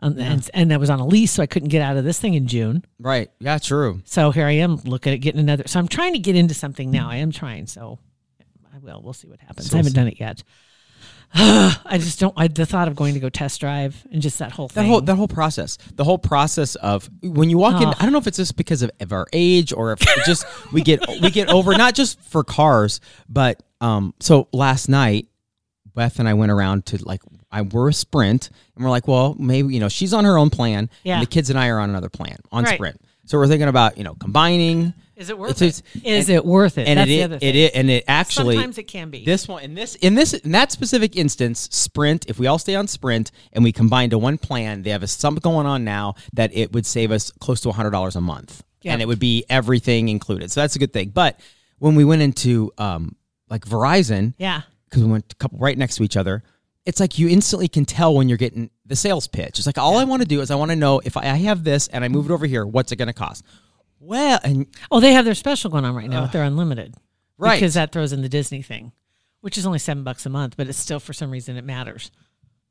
Um, 0.00 0.18
and 0.18 0.50
and 0.52 0.72
I 0.72 0.78
was 0.78 0.90
on 0.90 0.98
a 0.98 1.06
lease 1.06 1.30
so 1.32 1.42
I 1.42 1.46
couldn't 1.46 1.68
get 1.68 1.80
out 1.82 1.96
of 1.96 2.04
this 2.04 2.18
thing 2.18 2.34
in 2.34 2.48
June. 2.48 2.84
Right. 2.98 3.30
Yeah, 3.38 3.58
true. 3.58 4.00
So 4.04 4.30
here 4.32 4.46
I 4.46 4.52
am 4.52 4.76
looking 4.78 5.12
at 5.12 5.20
getting 5.20 5.38
another. 5.40 5.64
So 5.66 5.78
I'm 5.78 5.86
trying 5.86 6.14
to 6.14 6.18
get 6.18 6.34
into 6.34 6.54
something 6.54 6.90
now. 6.90 7.08
I 7.08 7.16
am 7.16 7.30
trying. 7.30 7.66
So 7.68 7.98
I 8.74 8.78
will. 8.78 9.00
We'll 9.02 9.12
see 9.12 9.28
what 9.28 9.38
happens. 9.40 9.70
So- 9.70 9.76
I 9.76 9.78
haven't 9.78 9.94
done 9.94 10.08
it 10.08 10.18
yet. 10.18 10.42
I 11.34 11.96
just 11.98 12.20
don't. 12.20 12.34
I 12.36 12.48
the 12.48 12.66
thought 12.66 12.88
of 12.88 12.94
going 12.96 13.14
to 13.14 13.20
go 13.20 13.30
test 13.30 13.60
drive 13.60 14.06
and 14.12 14.20
just 14.20 14.38
that 14.40 14.52
whole 14.52 14.68
thing. 14.68 14.82
That 14.84 14.88
whole 14.88 15.00
that 15.00 15.14
whole 15.16 15.28
process, 15.28 15.78
the 15.94 16.04
whole 16.04 16.18
process 16.18 16.74
of 16.74 17.08
when 17.22 17.48
you 17.48 17.56
walk 17.56 17.80
in. 17.80 17.88
Oh. 17.88 17.94
I 17.98 18.02
don't 18.02 18.12
know 18.12 18.18
if 18.18 18.26
it's 18.26 18.36
just 18.36 18.56
because 18.56 18.82
of, 18.82 18.90
of 19.00 19.12
our 19.12 19.26
age 19.32 19.72
or 19.72 19.92
if 19.92 20.00
just 20.26 20.44
we 20.72 20.82
get 20.82 21.00
we 21.22 21.30
get 21.30 21.48
over 21.48 21.74
not 21.76 21.94
just 21.94 22.20
for 22.20 22.44
cars, 22.44 23.00
but 23.28 23.62
um. 23.80 24.12
So 24.20 24.48
last 24.52 24.88
night, 24.90 25.28
Beth 25.94 26.18
and 26.18 26.28
I 26.28 26.34
went 26.34 26.52
around 26.52 26.84
to 26.86 27.02
like 27.02 27.22
I 27.50 27.62
we're 27.62 27.88
a 27.88 27.92
Sprint, 27.94 28.50
and 28.76 28.84
we're 28.84 28.90
like, 28.90 29.08
well, 29.08 29.34
maybe 29.38 29.72
you 29.72 29.80
know 29.80 29.88
she's 29.88 30.12
on 30.12 30.24
her 30.26 30.36
own 30.36 30.50
plan, 30.50 30.90
Yeah. 31.02 31.14
and 31.14 31.22
the 31.22 31.30
kids 31.30 31.48
and 31.48 31.58
I 31.58 31.68
are 31.68 31.78
on 31.78 31.88
another 31.88 32.10
plan 32.10 32.36
on 32.50 32.64
Right. 32.64 32.74
Sprint. 32.74 33.00
So 33.24 33.38
we're 33.38 33.48
thinking 33.48 33.68
about 33.68 33.96
you 33.96 34.04
know 34.04 34.14
combining. 34.14 34.92
Is 35.16 35.28
it 35.30 35.38
worth 35.38 35.60
It's- 35.62 35.80
it? 35.94 36.04
it's- 36.06 36.28
and- 36.28 36.36
it 36.36 36.44
worth 36.44 36.78
it? 36.78 36.88
And 36.88 36.98
That's 36.98 37.08
it, 37.10 37.14
the 37.14 37.22
other 37.22 37.36
it 37.36 37.40
thing. 37.40 37.56
i- 37.64 37.78
and 37.78 37.90
it 37.90 38.04
actually 38.08 38.54
Sometimes 38.56 38.78
it 38.78 38.84
can 38.88 39.10
be. 39.10 39.24
this 39.24 39.46
one 39.46 39.62
in 39.62 39.74
this 39.74 39.94
in 39.96 40.14
this 40.14 40.32
in 40.32 40.52
that 40.52 40.72
specific 40.72 41.16
instance, 41.16 41.68
Sprint. 41.70 42.24
If 42.28 42.38
we 42.38 42.46
all 42.46 42.58
stay 42.58 42.74
on 42.74 42.88
Sprint 42.88 43.30
and 43.52 43.62
we 43.62 43.72
combine 43.72 44.10
to 44.10 44.18
one 44.18 44.38
plan, 44.38 44.82
they 44.82 44.90
have 44.90 45.02
a 45.02 45.06
something 45.06 45.40
going 45.40 45.66
on 45.66 45.84
now 45.84 46.14
that 46.32 46.50
it 46.54 46.72
would 46.72 46.86
save 46.86 47.10
us 47.12 47.30
close 47.40 47.60
to 47.62 47.72
hundred 47.72 47.90
dollars 47.90 48.16
a 48.16 48.20
month, 48.22 48.62
Yeah. 48.82 48.92
and 48.94 49.02
it 49.02 49.06
would 49.06 49.18
be 49.20 49.44
everything 49.50 50.08
included. 50.08 50.50
So 50.50 50.60
that's 50.62 50.76
a 50.76 50.78
good 50.78 50.92
thing. 50.92 51.10
But 51.10 51.38
when 51.78 51.94
we 51.94 52.04
went 52.04 52.22
into 52.22 52.72
um 52.78 53.14
like 53.50 53.66
Verizon, 53.66 54.32
yeah. 54.38 54.62
because 54.88 55.04
we 55.04 55.10
went 55.10 55.30
a 55.30 55.36
couple 55.36 55.58
right 55.58 55.76
next 55.76 55.96
to 55.96 56.04
each 56.04 56.16
other. 56.16 56.42
It's 56.84 56.98
like 56.98 57.16
you 57.16 57.28
instantly 57.28 57.68
can 57.68 57.84
tell 57.84 58.12
when 58.12 58.28
you're 58.28 58.38
getting 58.38 58.68
the 58.86 58.96
sales 58.96 59.28
pitch. 59.28 59.58
It's 59.58 59.66
like 59.66 59.78
all 59.78 59.98
I 59.98 60.04
want 60.04 60.20
to 60.22 60.26
do 60.26 60.40
is 60.40 60.50
I 60.50 60.56
want 60.56 60.70
to 60.72 60.76
know 60.76 61.00
if 61.04 61.16
I 61.16 61.24
have 61.26 61.62
this 61.62 61.86
and 61.86 62.02
I 62.02 62.08
move 62.08 62.28
it 62.28 62.32
over 62.32 62.44
here, 62.44 62.66
what's 62.66 62.90
it 62.90 62.96
going 62.96 63.06
to 63.06 63.12
cost? 63.12 63.44
Well, 64.04 64.40
and 64.42 64.66
Oh, 64.90 65.00
they 65.00 65.12
have 65.12 65.24
their 65.24 65.34
special 65.34 65.70
going 65.70 65.84
on 65.84 65.94
right 65.94 66.10
now 66.10 66.22
with 66.22 66.32
their 66.32 66.42
unlimited, 66.44 66.94
Right. 67.38 67.56
Because 67.56 67.74
that 67.74 67.92
throws 67.92 68.12
in 68.12 68.20
the 68.22 68.28
Disney 68.28 68.60
thing, 68.62 68.92
which 69.40 69.56
is 69.56 69.64
only 69.66 69.78
seven 69.78 70.02
bucks 70.04 70.26
a 70.26 70.28
month, 70.30 70.56
but 70.56 70.68
it's 70.68 70.78
still 70.78 71.00
for 71.00 71.12
some 71.12 71.30
reason 71.30 71.56
it 71.56 71.64
matters. 71.64 72.10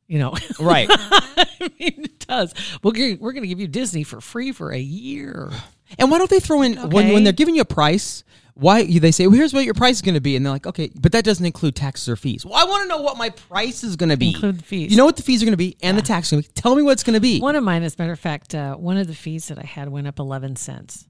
You 0.08 0.20
know, 0.20 0.34
right. 0.60 0.88
I 0.92 1.48
mean, 1.80 2.04
it 2.04 2.20
does. 2.28 2.54
We'll 2.84 2.94
we're 2.94 3.32
going 3.32 3.44
to 3.44 3.48
give 3.48 3.60
you 3.62 3.68
Disney 3.68 4.04
for 4.04 4.20
free 4.20 4.52
for 4.52 4.72
a 4.72 4.80
year. 4.80 5.50
And 5.98 6.12
why 6.12 6.18
don't 6.18 6.30
they 6.30 6.40
throw 6.42 6.62
in 6.64 6.76
when 6.76 6.86
Okay. 7.06 7.14
when 7.14 7.24
they're 7.24 7.32
giving 7.34 7.56
you 7.56 7.62
a 7.62 7.66
price? 7.66 8.24
Why 8.54 8.84
they 8.84 9.12
say, 9.12 9.28
well, 9.28 9.38
here's 9.38 9.54
what 9.54 9.64
your 9.64 9.74
price 9.74 9.96
is 9.96 10.02
going 10.02 10.16
to 10.16 10.22
be, 10.22 10.36
and 10.36 10.46
they're 10.46 10.52
like, 10.52 10.68
okay, 10.68 10.92
but 11.00 11.14
that 11.14 11.24
doesn't 11.24 11.46
include 11.46 11.74
taxes 11.76 12.10
or 12.10 12.18
fees. 12.18 12.46
Well, 12.46 12.54
I 12.56 12.66
want 12.66 12.84
to 12.84 12.88
know 12.90 13.02
what 13.02 13.18
my 13.18 13.30
price 13.30 13.84
is 13.86 13.96
going 13.96 14.10
to 14.10 14.18
be. 14.18 14.34
Include 14.34 14.60
the 14.60 14.64
fees. 14.64 14.92
You 14.92 14.98
know 14.98 15.06
what 15.06 15.16
the 15.16 15.24
fees 15.24 15.42
are 15.42 15.46
going 15.46 15.54
to 15.54 15.58
be, 15.58 15.78
and 15.82 15.98
the 15.98 16.02
tax. 16.02 16.28
is 16.28 16.32
gonna 16.32 16.42
be. 16.44 16.48
Tell 16.56 16.76
me 16.76 16.84
what 16.84 16.92
it's 16.92 17.04
going 17.04 17.14
to 17.14 17.22
be. 17.22 17.40
One 17.40 17.56
of 17.56 17.64
mine, 17.64 17.82
as 17.84 17.96
a 17.96 18.02
matter 18.02 18.12
of 18.12 18.20
fact, 18.20 18.54
uh, 18.54 18.76
one 18.76 18.98
of 18.98 19.08
the 19.08 19.16
fees 19.16 19.48
that 19.48 19.58
I 19.58 19.64
had 19.66 19.88
went 19.90 20.06
up 20.08 20.20
eleven 20.20 20.58
cents 20.58 21.08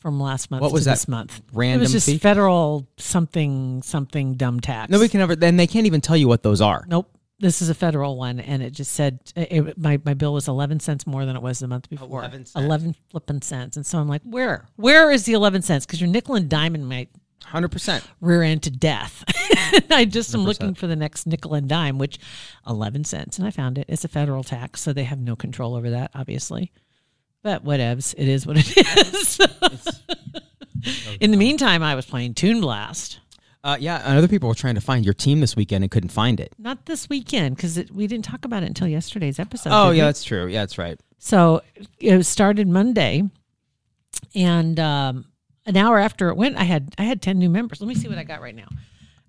from 0.00 0.18
last 0.20 0.50
month 0.50 0.62
What 0.62 0.72
was 0.72 0.82
to 0.82 0.90
that? 0.90 0.92
this 0.94 1.08
month. 1.08 1.40
Random 1.52 1.80
it 1.80 1.84
was 1.84 1.92
just 1.92 2.06
fee? 2.06 2.18
federal 2.18 2.88
something 2.96 3.82
something 3.82 4.34
dumb 4.34 4.60
tax. 4.60 4.90
Nobody 4.90 5.08
can 5.08 5.20
ever. 5.20 5.36
Then 5.36 5.56
they 5.56 5.66
can't 5.66 5.86
even 5.86 6.00
tell 6.00 6.16
you 6.16 6.26
what 6.28 6.42
those 6.42 6.60
are. 6.60 6.84
Nope. 6.88 7.10
This 7.38 7.62
is 7.62 7.70
a 7.70 7.74
federal 7.74 8.18
one, 8.18 8.38
and 8.38 8.62
it 8.62 8.72
just 8.72 8.92
said 8.92 9.18
uh, 9.36 9.46
it, 9.50 9.78
my 9.78 9.98
my 10.04 10.12
bill 10.12 10.34
was 10.34 10.46
eleven 10.48 10.78
cents 10.78 11.06
more 11.06 11.24
than 11.24 11.36
it 11.36 11.42
was 11.42 11.58
the 11.60 11.68
month 11.68 11.88
before. 11.88 12.20
11 12.20 12.44
cents. 12.46 12.64
Eleven 12.64 12.94
flipping 13.10 13.40
cents, 13.40 13.76
and 13.78 13.86
so 13.86 13.98
I'm 13.98 14.08
like, 14.08 14.20
where, 14.24 14.66
where 14.76 15.10
is 15.10 15.24
the 15.24 15.32
eleven 15.32 15.62
cents? 15.62 15.86
Because 15.86 16.00
your 16.02 16.10
nickel 16.10 16.34
and 16.34 16.50
diamond 16.50 16.86
might 16.88 17.08
Hundred 17.46 17.68
percent. 17.72 18.06
rear 18.20 18.42
end 18.42 18.62
to 18.64 18.70
death. 18.70 19.24
I 19.90 20.04
just 20.04 20.34
am 20.34 20.42
looking 20.44 20.74
for 20.74 20.86
the 20.86 20.96
next 20.96 21.26
nickel 21.26 21.54
and 21.54 21.66
dime, 21.66 21.96
which 21.96 22.18
eleven 22.66 23.04
cents, 23.04 23.38
and 23.38 23.46
I 23.46 23.50
found 23.50 23.78
it. 23.78 23.86
It's 23.88 24.04
a 24.04 24.08
federal 24.08 24.44
tax, 24.44 24.82
so 24.82 24.92
they 24.92 25.04
have 25.04 25.18
no 25.18 25.34
control 25.34 25.74
over 25.74 25.88
that, 25.88 26.10
obviously. 26.14 26.72
But 27.42 27.64
whatevs, 27.64 28.14
it 28.16 28.28
is 28.28 28.46
what 28.46 28.56
it 28.58 28.76
is. 29.14 29.38
In 31.20 31.30
the 31.30 31.36
meantime, 31.36 31.82
I 31.82 31.94
was 31.94 32.06
playing 32.06 32.34
Toon 32.34 32.60
Blast. 32.60 33.20
Uh, 33.62 33.76
yeah, 33.78 34.02
and 34.06 34.16
other 34.16 34.28
people 34.28 34.48
were 34.48 34.54
trying 34.54 34.74
to 34.74 34.80
find 34.80 35.04
your 35.04 35.12
team 35.12 35.40
this 35.40 35.54
weekend 35.54 35.84
and 35.84 35.90
couldn't 35.90 36.08
find 36.10 36.40
it. 36.40 36.52
Not 36.58 36.86
this 36.86 37.08
weekend 37.10 37.56
because 37.56 37.78
we 37.92 38.06
didn't 38.06 38.24
talk 38.24 38.44
about 38.46 38.62
it 38.62 38.66
until 38.66 38.88
yesterday's 38.88 39.38
episode. 39.38 39.70
Oh 39.70 39.90
did 39.90 39.98
yeah, 39.98 40.04
we? 40.04 40.08
that's 40.08 40.24
true. 40.24 40.46
Yeah, 40.46 40.60
that's 40.60 40.78
right. 40.78 40.98
So 41.18 41.60
it 41.98 42.24
started 42.24 42.68
Monday, 42.68 43.22
and 44.34 44.80
um, 44.80 45.26
an 45.66 45.76
hour 45.76 45.98
after 45.98 46.30
it 46.30 46.36
went, 46.36 46.56
I 46.56 46.64
had 46.64 46.94
I 46.96 47.02
had 47.02 47.20
ten 47.20 47.38
new 47.38 47.50
members. 47.50 47.82
Let 47.82 47.88
me 47.88 47.94
see 47.94 48.08
what 48.08 48.16
I 48.16 48.24
got 48.24 48.40
right 48.40 48.54
now. 48.54 48.68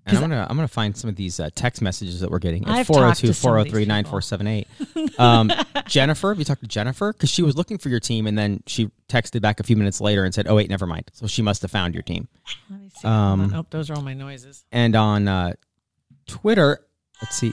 And 0.04 0.16
I'm 0.16 0.22
gonna 0.22 0.46
I'm 0.50 0.56
gonna 0.56 0.66
find 0.66 0.96
some 0.96 1.08
of 1.08 1.16
these 1.16 1.38
uh, 1.38 1.50
text 1.54 1.80
messages 1.80 2.20
that 2.20 2.30
we're 2.30 2.40
getting 2.40 2.64
at 2.64 2.70
I've 2.70 2.86
talked 2.88 3.20
to 3.20 3.32
402 3.32 3.32
some 3.34 3.56
of 3.56 3.64
these 3.64 3.72
403 3.72 3.84
9478. 3.86 5.20
Um, 5.20 5.52
Jennifer, 5.86 6.30
have 6.30 6.38
you 6.38 6.44
talked 6.44 6.62
to 6.62 6.66
Jennifer? 6.66 7.12
Because 7.12 7.30
she 7.30 7.42
was 7.42 7.56
looking 7.56 7.78
for 7.78 7.88
your 7.88 8.00
team 8.00 8.26
and 8.26 8.36
then 8.36 8.64
she 8.66 8.90
texted 9.08 9.40
back 9.42 9.60
a 9.60 9.62
few 9.62 9.76
minutes 9.76 10.00
later 10.00 10.24
and 10.24 10.34
said, 10.34 10.48
"Oh 10.48 10.56
wait, 10.56 10.68
never 10.68 10.86
mind." 10.86 11.10
So 11.12 11.28
she 11.28 11.40
must 11.40 11.62
have 11.62 11.70
found 11.70 11.94
your 11.94 12.02
team. 12.02 12.26
Let 12.68 12.80
me 12.80 12.90
see. 12.90 13.06
Um, 13.06 13.54
oh, 13.54 13.64
those 13.70 13.90
are 13.90 13.94
all 13.94 14.02
my 14.02 14.14
noises. 14.14 14.64
And 14.72 14.96
on 14.96 15.28
uh, 15.28 15.52
Twitter, 16.26 16.84
let's 17.20 17.36
see. 17.36 17.52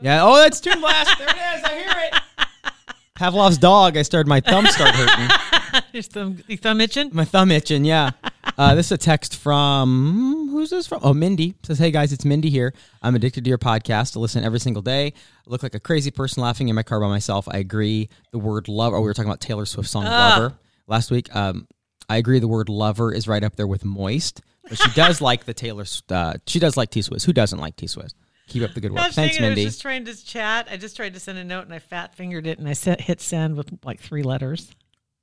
Yeah. 0.00 0.24
Oh, 0.24 0.36
that's 0.36 0.60
Toon 0.60 0.80
Blast. 0.80 1.18
There 1.18 1.28
it 1.28 1.32
is. 1.32 1.64
I 1.64 1.74
hear 1.74 2.10
it. 2.12 2.46
Pavlov's 3.14 3.58
dog. 3.58 3.96
I 3.96 4.02
started 4.02 4.28
my 4.28 4.40
thumb 4.40 4.64
start 4.66 4.94
hurting. 4.94 5.36
Your 5.92 6.02
thumb, 6.02 6.38
your 6.46 6.58
thumb 6.58 6.80
itching. 6.80 7.10
My 7.12 7.24
thumb 7.24 7.50
itching. 7.50 7.84
Yeah. 7.84 8.10
Uh, 8.56 8.74
this 8.74 8.86
is 8.86 8.92
a 8.92 8.98
text 8.98 9.36
from 9.36 10.48
who's 10.50 10.70
this 10.70 10.86
from? 10.86 11.00
Oh, 11.02 11.14
Mindy 11.14 11.54
says, 11.62 11.78
"Hey 11.78 11.90
guys, 11.90 12.12
it's 12.12 12.24
Mindy 12.24 12.50
here. 12.50 12.74
I'm 13.02 13.14
addicted 13.14 13.44
to 13.44 13.48
your 13.48 13.58
podcast. 13.58 14.12
To 14.12 14.18
listen 14.20 14.44
every 14.44 14.60
single 14.60 14.82
day. 14.82 15.06
I 15.08 15.12
look 15.46 15.62
like 15.62 15.74
a 15.74 15.80
crazy 15.80 16.10
person 16.10 16.42
laughing 16.42 16.68
in 16.68 16.74
my 16.74 16.82
car 16.82 17.00
by 17.00 17.08
myself. 17.08 17.46
I 17.50 17.58
agree. 17.58 18.08
The 18.32 18.38
word 18.38 18.68
love. 18.68 18.92
Oh, 18.94 19.00
we 19.00 19.06
were 19.06 19.14
talking 19.14 19.28
about 19.30 19.40
Taylor 19.40 19.66
Swift's 19.66 19.92
song 19.92 20.04
"Lover" 20.04 20.54
last 20.86 21.10
week. 21.10 21.34
Um, 21.34 21.66
I 22.08 22.16
agree. 22.16 22.38
The 22.38 22.48
word 22.48 22.68
"lover" 22.68 23.12
is 23.12 23.28
right 23.28 23.42
up 23.44 23.56
there 23.56 23.66
with 23.66 23.84
"moist." 23.84 24.40
But 24.68 24.78
she 24.78 24.90
does 24.92 25.20
like 25.20 25.44
the 25.44 25.54
Taylor. 25.54 25.84
Uh, 26.08 26.34
she 26.46 26.58
does 26.58 26.76
like 26.76 26.90
T 26.90 27.02
Swift. 27.02 27.24
Who 27.26 27.32
doesn't 27.32 27.58
like 27.58 27.76
T 27.76 27.86
Swift? 27.86 28.14
Keep 28.48 28.62
up 28.62 28.72
the 28.72 28.80
good 28.80 28.92
work. 28.92 29.02
Gosh, 29.04 29.14
Thanks, 29.14 29.36
it, 29.36 29.42
I 29.42 29.46
Mindy. 29.48 29.64
was 29.64 29.74
just 29.74 29.82
trying 29.82 30.06
to 30.06 30.24
chat. 30.24 30.68
I 30.70 30.78
just 30.78 30.96
tried 30.96 31.12
to 31.14 31.20
send 31.20 31.36
a 31.38 31.44
note 31.44 31.64
and 31.66 31.74
I 31.74 31.80
fat 31.80 32.14
fingered 32.14 32.46
it 32.46 32.58
and 32.58 32.66
I 32.66 32.72
set, 32.72 32.98
hit 33.00 33.20
send 33.20 33.56
with 33.56 33.68
like 33.84 34.00
three 34.00 34.22
letters. 34.22 34.70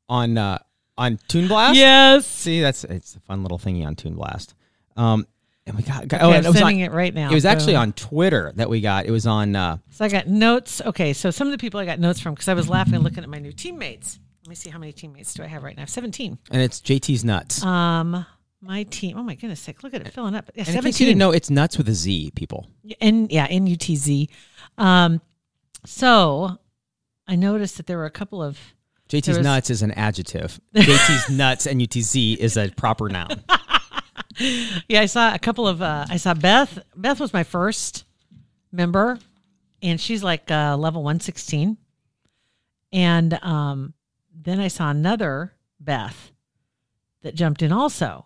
On 0.09 0.38
uh, 0.38 0.59
on 0.97 1.19
Toon 1.27 1.47
Blast. 1.47 1.75
Yes. 1.75 2.25
See, 2.25 2.62
that's 2.62 2.83
it's 2.83 3.15
a 3.15 3.19
fun 3.21 3.43
little 3.43 3.59
thingy 3.59 3.85
on 3.85 3.95
Toon 3.95 4.15
Blast. 4.15 4.53
Um, 4.95 5.27
and 5.67 5.75
we 5.75 5.83
got, 5.83 6.07
got 6.07 6.21
Okay, 6.21 6.25
oh, 6.25 6.31
I'm 6.31 6.45
it 6.45 6.47
was 6.47 6.57
sending 6.57 6.83
on, 6.83 6.91
it 6.91 6.91
right 6.91 7.13
now. 7.13 7.31
It 7.31 7.33
was 7.33 7.45
actually 7.45 7.75
on 7.75 7.91
Twitter 7.93 8.51
that 8.55 8.69
we 8.69 8.81
got. 8.81 9.05
It 9.05 9.12
was 9.12 9.25
on. 9.25 9.55
Uh, 9.55 9.77
So 9.89 10.05
I 10.05 10.09
got 10.09 10.27
notes. 10.27 10.81
Okay, 10.85 11.13
so 11.13 11.31
some 11.31 11.47
of 11.47 11.51
the 11.51 11.57
people 11.57 11.79
I 11.79 11.85
got 11.85 12.00
notes 12.00 12.19
from 12.19 12.35
because 12.35 12.47
I 12.47 12.53
was 12.53 12.69
laughing 12.69 13.00
looking 13.00 13.24
at 13.24 13.29
my 13.29 13.39
new 13.39 13.51
teammates. 13.51 14.19
Let 14.43 14.50
me 14.50 14.55
see 14.55 14.69
how 14.69 14.77
many 14.77 14.93
teammates 14.93 15.33
do 15.33 15.41
I 15.41 15.47
have 15.47 15.63
right 15.63 15.75
now. 15.75 15.85
17. 15.85 16.38
and 16.51 16.62
it's 16.62 16.79
JT's 16.79 17.25
nuts. 17.25 17.63
Um, 17.63 18.25
my 18.62 18.83
team. 18.83 19.17
Oh 19.17 19.24
my 19.24 19.33
goodness 19.33 19.59
sake! 19.59 19.83
Look 19.83 19.93
at 19.95 20.01
it 20.01 20.13
filling 20.13 20.35
up. 20.35 20.51
Yeah, 20.53 20.65
and 20.67 20.69
in 20.69 20.83
case 20.83 20.97
17. 20.97 21.05
you 21.05 21.12
didn't 21.12 21.19
know, 21.19 21.31
it's 21.31 21.50
nuts 21.50 21.77
with 21.77 21.89
a 21.89 21.93
Z. 21.93 22.31
People. 22.35 22.67
N 23.01 23.27
yeah, 23.31 23.47
N 23.50 23.65
U 23.67 23.75
T 23.75 23.95
Z. 23.95 24.29
Um, 24.77 25.19
so 25.83 26.57
I 27.27 27.35
noticed 27.35 27.77
that 27.77 27.88
there 27.88 27.97
were 27.97 28.05
a 28.05 28.12
couple 28.12 28.41
of 28.43 28.59
JT's 29.09 29.29
was- 29.29 29.38
nuts 29.39 29.69
is 29.69 29.81
an 29.81 29.91
adjective. 29.91 30.59
JT's 30.75 31.29
nuts 31.35 31.67
and 31.67 31.79
UTZ 31.79 32.38
is 32.38 32.57
a 32.57 32.69
proper 32.71 33.09
noun. 33.09 33.43
yeah, 34.88 35.01
I 35.01 35.05
saw 35.05 35.33
a 35.33 35.39
couple 35.39 35.67
of 35.67 35.81
uh, 35.81 36.05
I 36.09 36.17
saw 36.17 36.33
Beth. 36.33 36.79
Beth 36.95 37.19
was 37.19 37.33
my 37.33 37.43
first 37.43 38.05
member, 38.71 39.19
and 39.81 40.00
she's 40.00 40.24
like 40.24 40.50
uh, 40.50 40.75
level 40.77 41.03
one 41.03 41.19
sixteen. 41.19 41.77
And 42.91 43.33
um, 43.43 43.93
then 44.33 44.59
I 44.59 44.69
saw 44.69 44.89
another 44.89 45.53
Beth 45.79 46.31
that 47.24 47.35
jumped 47.35 47.62
in 47.62 47.71
also, 47.71 48.25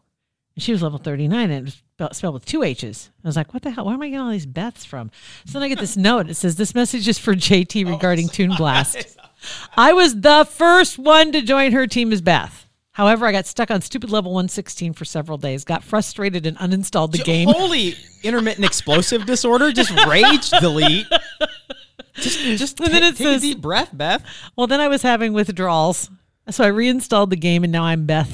and 0.55 0.63
she 0.63 0.71
was 0.71 0.81
level 0.81 0.99
thirty 0.99 1.27
nine, 1.27 1.49
and 1.49 1.59
it 1.59 1.65
was 1.65 1.83
spelled, 1.95 2.15
spelled 2.15 2.33
with 2.35 2.45
two 2.45 2.63
H's. 2.63 3.09
I 3.23 3.27
was 3.27 3.35
like, 3.35 3.53
"What 3.53 3.63
the 3.63 3.71
hell? 3.71 3.85
Where 3.85 3.93
am 3.93 4.01
I 4.01 4.07
getting 4.07 4.21
all 4.21 4.31
these 4.31 4.47
Beths 4.47 4.85
from?" 4.85 5.11
So 5.45 5.53
then 5.53 5.63
I 5.63 5.69
get 5.69 5.79
this 5.79 5.97
note. 5.97 6.29
It 6.29 6.35
says, 6.35 6.55
"This 6.55 6.73
message 6.73 7.07
is 7.07 7.19
for 7.19 7.35
JT 7.35 7.85
regarding 7.87 8.29
Toon 8.29 8.55
Blast." 8.55 9.17
I 9.77 9.93
was 9.93 10.21
the 10.21 10.45
first 10.49 10.97
one 10.99 11.31
to 11.31 11.41
join 11.41 11.71
her 11.71 11.87
team 11.87 12.11
as 12.11 12.21
Beth. 12.21 12.65
However, 12.91 13.25
I 13.25 13.31
got 13.31 13.45
stuck 13.45 13.71
on 13.71 13.81
stupid 13.81 14.09
level 14.09 14.31
116 14.33 14.91
for 14.93 15.05
several 15.05 15.37
days, 15.37 15.63
got 15.63 15.83
frustrated 15.83 16.45
and 16.45 16.57
uninstalled 16.57 17.11
the 17.13 17.19
game. 17.19 17.47
Holy 17.47 17.95
intermittent 18.23 18.65
explosive 18.65 19.25
disorder. 19.25 19.71
Just 19.71 19.91
rage 20.05 20.49
delete. 20.59 21.05
Just, 22.15 22.39
just 22.39 22.79
And 22.81 22.91
then 22.93 23.01
take, 23.01 23.13
it 23.13 23.17
take 23.17 23.27
says- 23.27 23.43
a 23.43 23.47
deep 23.47 23.61
breath, 23.61 23.89
Beth. 23.93 24.23
Well, 24.57 24.67
then 24.67 24.81
I 24.81 24.89
was 24.89 25.01
having 25.01 25.31
withdrawals. 25.33 26.09
So 26.49 26.63
I 26.63 26.67
reinstalled 26.67 27.29
the 27.29 27.35
game 27.37 27.63
and 27.63 27.71
now 27.71 27.83
I'm 27.83 28.05
Beth 28.07 28.27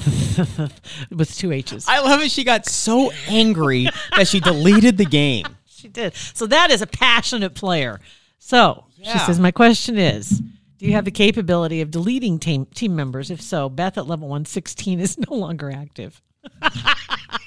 with 1.10 1.36
two 1.36 1.52
H's. 1.52 1.86
I 1.86 2.00
love 2.00 2.22
it. 2.22 2.30
She 2.30 2.44
got 2.44 2.64
so 2.66 3.12
angry 3.28 3.88
that 4.16 4.26
she 4.26 4.40
deleted 4.40 4.96
the 4.96 5.04
game. 5.04 5.44
she 5.66 5.86
did. 5.88 6.14
So 6.14 6.46
that 6.46 6.70
is 6.70 6.80
a 6.80 6.86
passionate 6.86 7.54
player. 7.54 8.00
So 8.38 8.84
she 9.02 9.18
says, 9.18 9.38
My 9.38 9.50
question 9.50 9.98
is 9.98 10.40
Do 10.78 10.86
you 10.86 10.92
have 10.92 11.04
the 11.04 11.10
capability 11.10 11.80
of 11.80 11.90
deleting 11.90 12.38
team, 12.38 12.66
team 12.66 12.94
members? 12.94 13.30
If 13.30 13.40
so, 13.40 13.68
Beth 13.68 13.96
at 13.96 14.06
level 14.06 14.28
116 14.28 15.00
is 15.00 15.18
no 15.30 15.34
longer 15.34 15.70
active. 15.70 16.22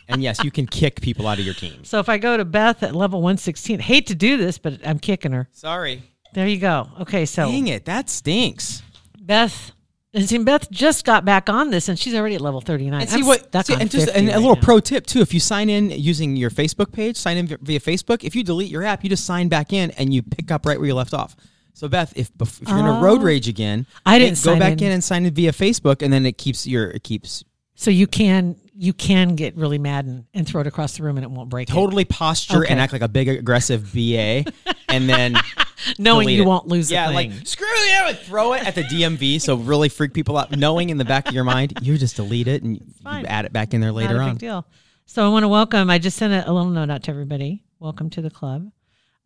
And 0.09 0.23
yes, 0.23 0.43
you 0.43 0.49
can 0.49 0.65
kick 0.65 1.01
people 1.01 1.27
out 1.27 1.37
of 1.37 1.45
your 1.45 1.53
team. 1.53 1.83
So 1.83 1.99
if 1.99 2.09
I 2.09 2.17
go 2.17 2.35
to 2.35 2.43
Beth 2.43 2.81
at 2.81 2.95
level 2.95 3.21
116, 3.21 3.79
hate 3.79 4.07
to 4.07 4.15
do 4.15 4.37
this, 4.37 4.57
but 4.57 4.79
I'm 4.83 4.97
kicking 4.97 5.31
her. 5.33 5.47
Sorry. 5.51 6.01
There 6.33 6.47
you 6.47 6.57
go. 6.57 6.89
Okay, 7.01 7.25
so 7.25 7.45
Dang 7.45 7.67
it. 7.67 7.85
That 7.85 8.09
stinks. 8.09 8.81
Beth, 9.21 9.71
and 10.13 10.27
see, 10.27 10.39
Beth 10.39 10.69
just 10.71 11.05
got 11.05 11.25
back 11.25 11.47
on 11.47 11.69
this, 11.69 11.89
and 11.89 11.97
she's 11.99 12.15
already 12.15 12.35
at 12.35 12.41
level 12.41 12.61
thirty 12.61 12.89
nine. 12.89 13.01
And 13.01 13.09
see 13.09 13.23
what? 13.23 13.53
See, 13.65 13.73
and 13.75 13.89
just 13.89 14.07
50 14.07 14.19
and 14.19 14.29
a 14.29 14.39
little 14.39 14.55
now. 14.55 14.61
pro 14.61 14.79
tip 14.79 15.05
too: 15.05 15.21
if 15.21 15.33
you 15.33 15.39
sign 15.39 15.69
in 15.69 15.91
using 15.91 16.35
your 16.35 16.49
Facebook 16.49 16.91
page, 16.91 17.15
sign 17.15 17.37
in 17.37 17.47
via 17.47 17.79
Facebook. 17.79 18.23
If 18.23 18.35
you 18.35 18.43
delete 18.43 18.71
your 18.71 18.83
app, 18.83 19.03
you 19.03 19.09
just 19.09 19.25
sign 19.25 19.47
back 19.47 19.73
in 19.73 19.91
and 19.91 20.11
you 20.11 20.23
pick 20.23 20.49
up 20.51 20.65
right 20.65 20.79
where 20.79 20.87
you 20.87 20.95
left 20.95 21.13
off. 21.13 21.35
So 21.79 21.87
Beth, 21.87 22.11
if 22.17 22.33
bef- 22.33 22.61
if 22.61 22.67
you're 22.67 22.77
gonna 22.77 23.01
road 23.01 23.21
oh. 23.21 23.23
rage 23.23 23.47
again, 23.47 23.85
Oh. 23.89 23.99
I 24.05 24.19
didn't 24.19 24.31
go 24.43 24.51
sign 24.51 24.59
back 24.59 24.73
in. 24.73 24.87
in. 24.87 24.91
and 24.91 25.03
sign 25.03 25.25
in 25.25 25.33
via 25.33 25.53
Facebook, 25.53 26.01
and 26.01 26.11
then 26.11 26.25
it 26.25 26.37
keeps 26.37 26.67
your 26.67 26.89
it 26.91 27.03
keeps 27.03 27.43
So 27.75 27.89
you 27.89 28.05
can 28.05 28.57
you 28.75 28.91
can 28.91 29.35
get 29.35 29.55
really 29.55 29.77
mad 29.77 30.05
and, 30.05 30.25
and 30.33 30.45
throw 30.45 30.59
it 30.59 30.67
across 30.67 30.97
the 30.97 31.03
room, 31.03 31.15
and 31.17 31.23
it 31.23 31.31
won't 31.31 31.49
break. 31.49 31.69
it. 31.69 31.71
totally 31.73 32.03
posture 32.03 32.63
Okay. 32.63 32.67
and 32.71 32.81
act 32.81 32.91
like 32.91 33.01
a 33.01 33.07
big 33.07 33.29
aggressive 33.29 33.93
BA, 33.93 34.43
and 34.89 35.07
then 35.09 35.35
knowing 35.97 36.25
delete 36.25 36.37
you 36.37 36.43
it. 36.43 36.47
won't 36.47 36.67
lose. 36.67 36.91
Yeah, 36.91 37.07
the 37.07 37.13
like 37.13 37.31
screw 37.45 37.65
you, 37.65 37.99
and 38.07 38.17
throw 38.19 38.51
it 38.55 38.67
at 38.67 38.75
the 38.75 38.83
DMV. 38.83 39.39
So 39.41 39.55
really 39.55 39.87
freak 39.87 40.13
people 40.13 40.37
out, 40.37 40.51
knowing 40.51 40.89
in 40.89 40.97
the 40.97 41.05
back 41.05 41.29
of 41.29 41.33
your 41.33 41.45
mind 41.45 41.79
you 41.81 41.97
just 41.97 42.17
delete 42.17 42.49
it 42.49 42.61
and 42.61 42.75
you 42.75 42.81
fine. 43.03 43.25
add 43.25 43.45
it 43.45 43.53
back 43.53 43.73
in 43.73 43.79
there 43.79 43.93
later 43.93 44.15
Not 44.15 44.19
a 44.19 44.23
on. 44.25 44.29
big 44.31 44.39
deal. 44.39 44.65
So 45.05 45.25
I 45.25 45.29
want 45.29 45.43
to 45.43 45.47
welcome. 45.47 45.89
I 45.89 45.97
just 45.97 46.17
sent 46.17 46.33
a, 46.33 46.49
a 46.49 46.51
little 46.51 46.69
note 46.71 46.89
out 46.89 47.03
to 47.03 47.11
everybody. 47.11 47.63
Welcome 47.79 48.09
to 48.11 48.21
the 48.21 48.29
club. 48.29 48.69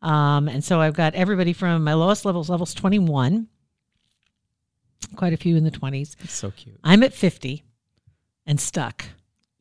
Um, 0.04 0.48
and 0.50 0.64
so 0.64 0.80
I've 0.82 0.94
got 0.94 1.16
everybody 1.16 1.54
from 1.54 1.84
my 1.84 1.94
lowest 1.94 2.26
levels, 2.26 2.50
levels 2.50 2.74
twenty 2.74 3.00
one. 3.00 3.48
Quite 5.16 5.34
a 5.34 5.38
few 5.38 5.56
in 5.56 5.64
the 5.64 5.72
twenties. 5.72 6.16
It's 6.22 6.34
so 6.34 6.52
cute. 6.52 6.78
I'm 6.84 7.02
at 7.04 7.14
fifty, 7.14 7.64
and 8.46 8.60
stuck. 8.60 9.06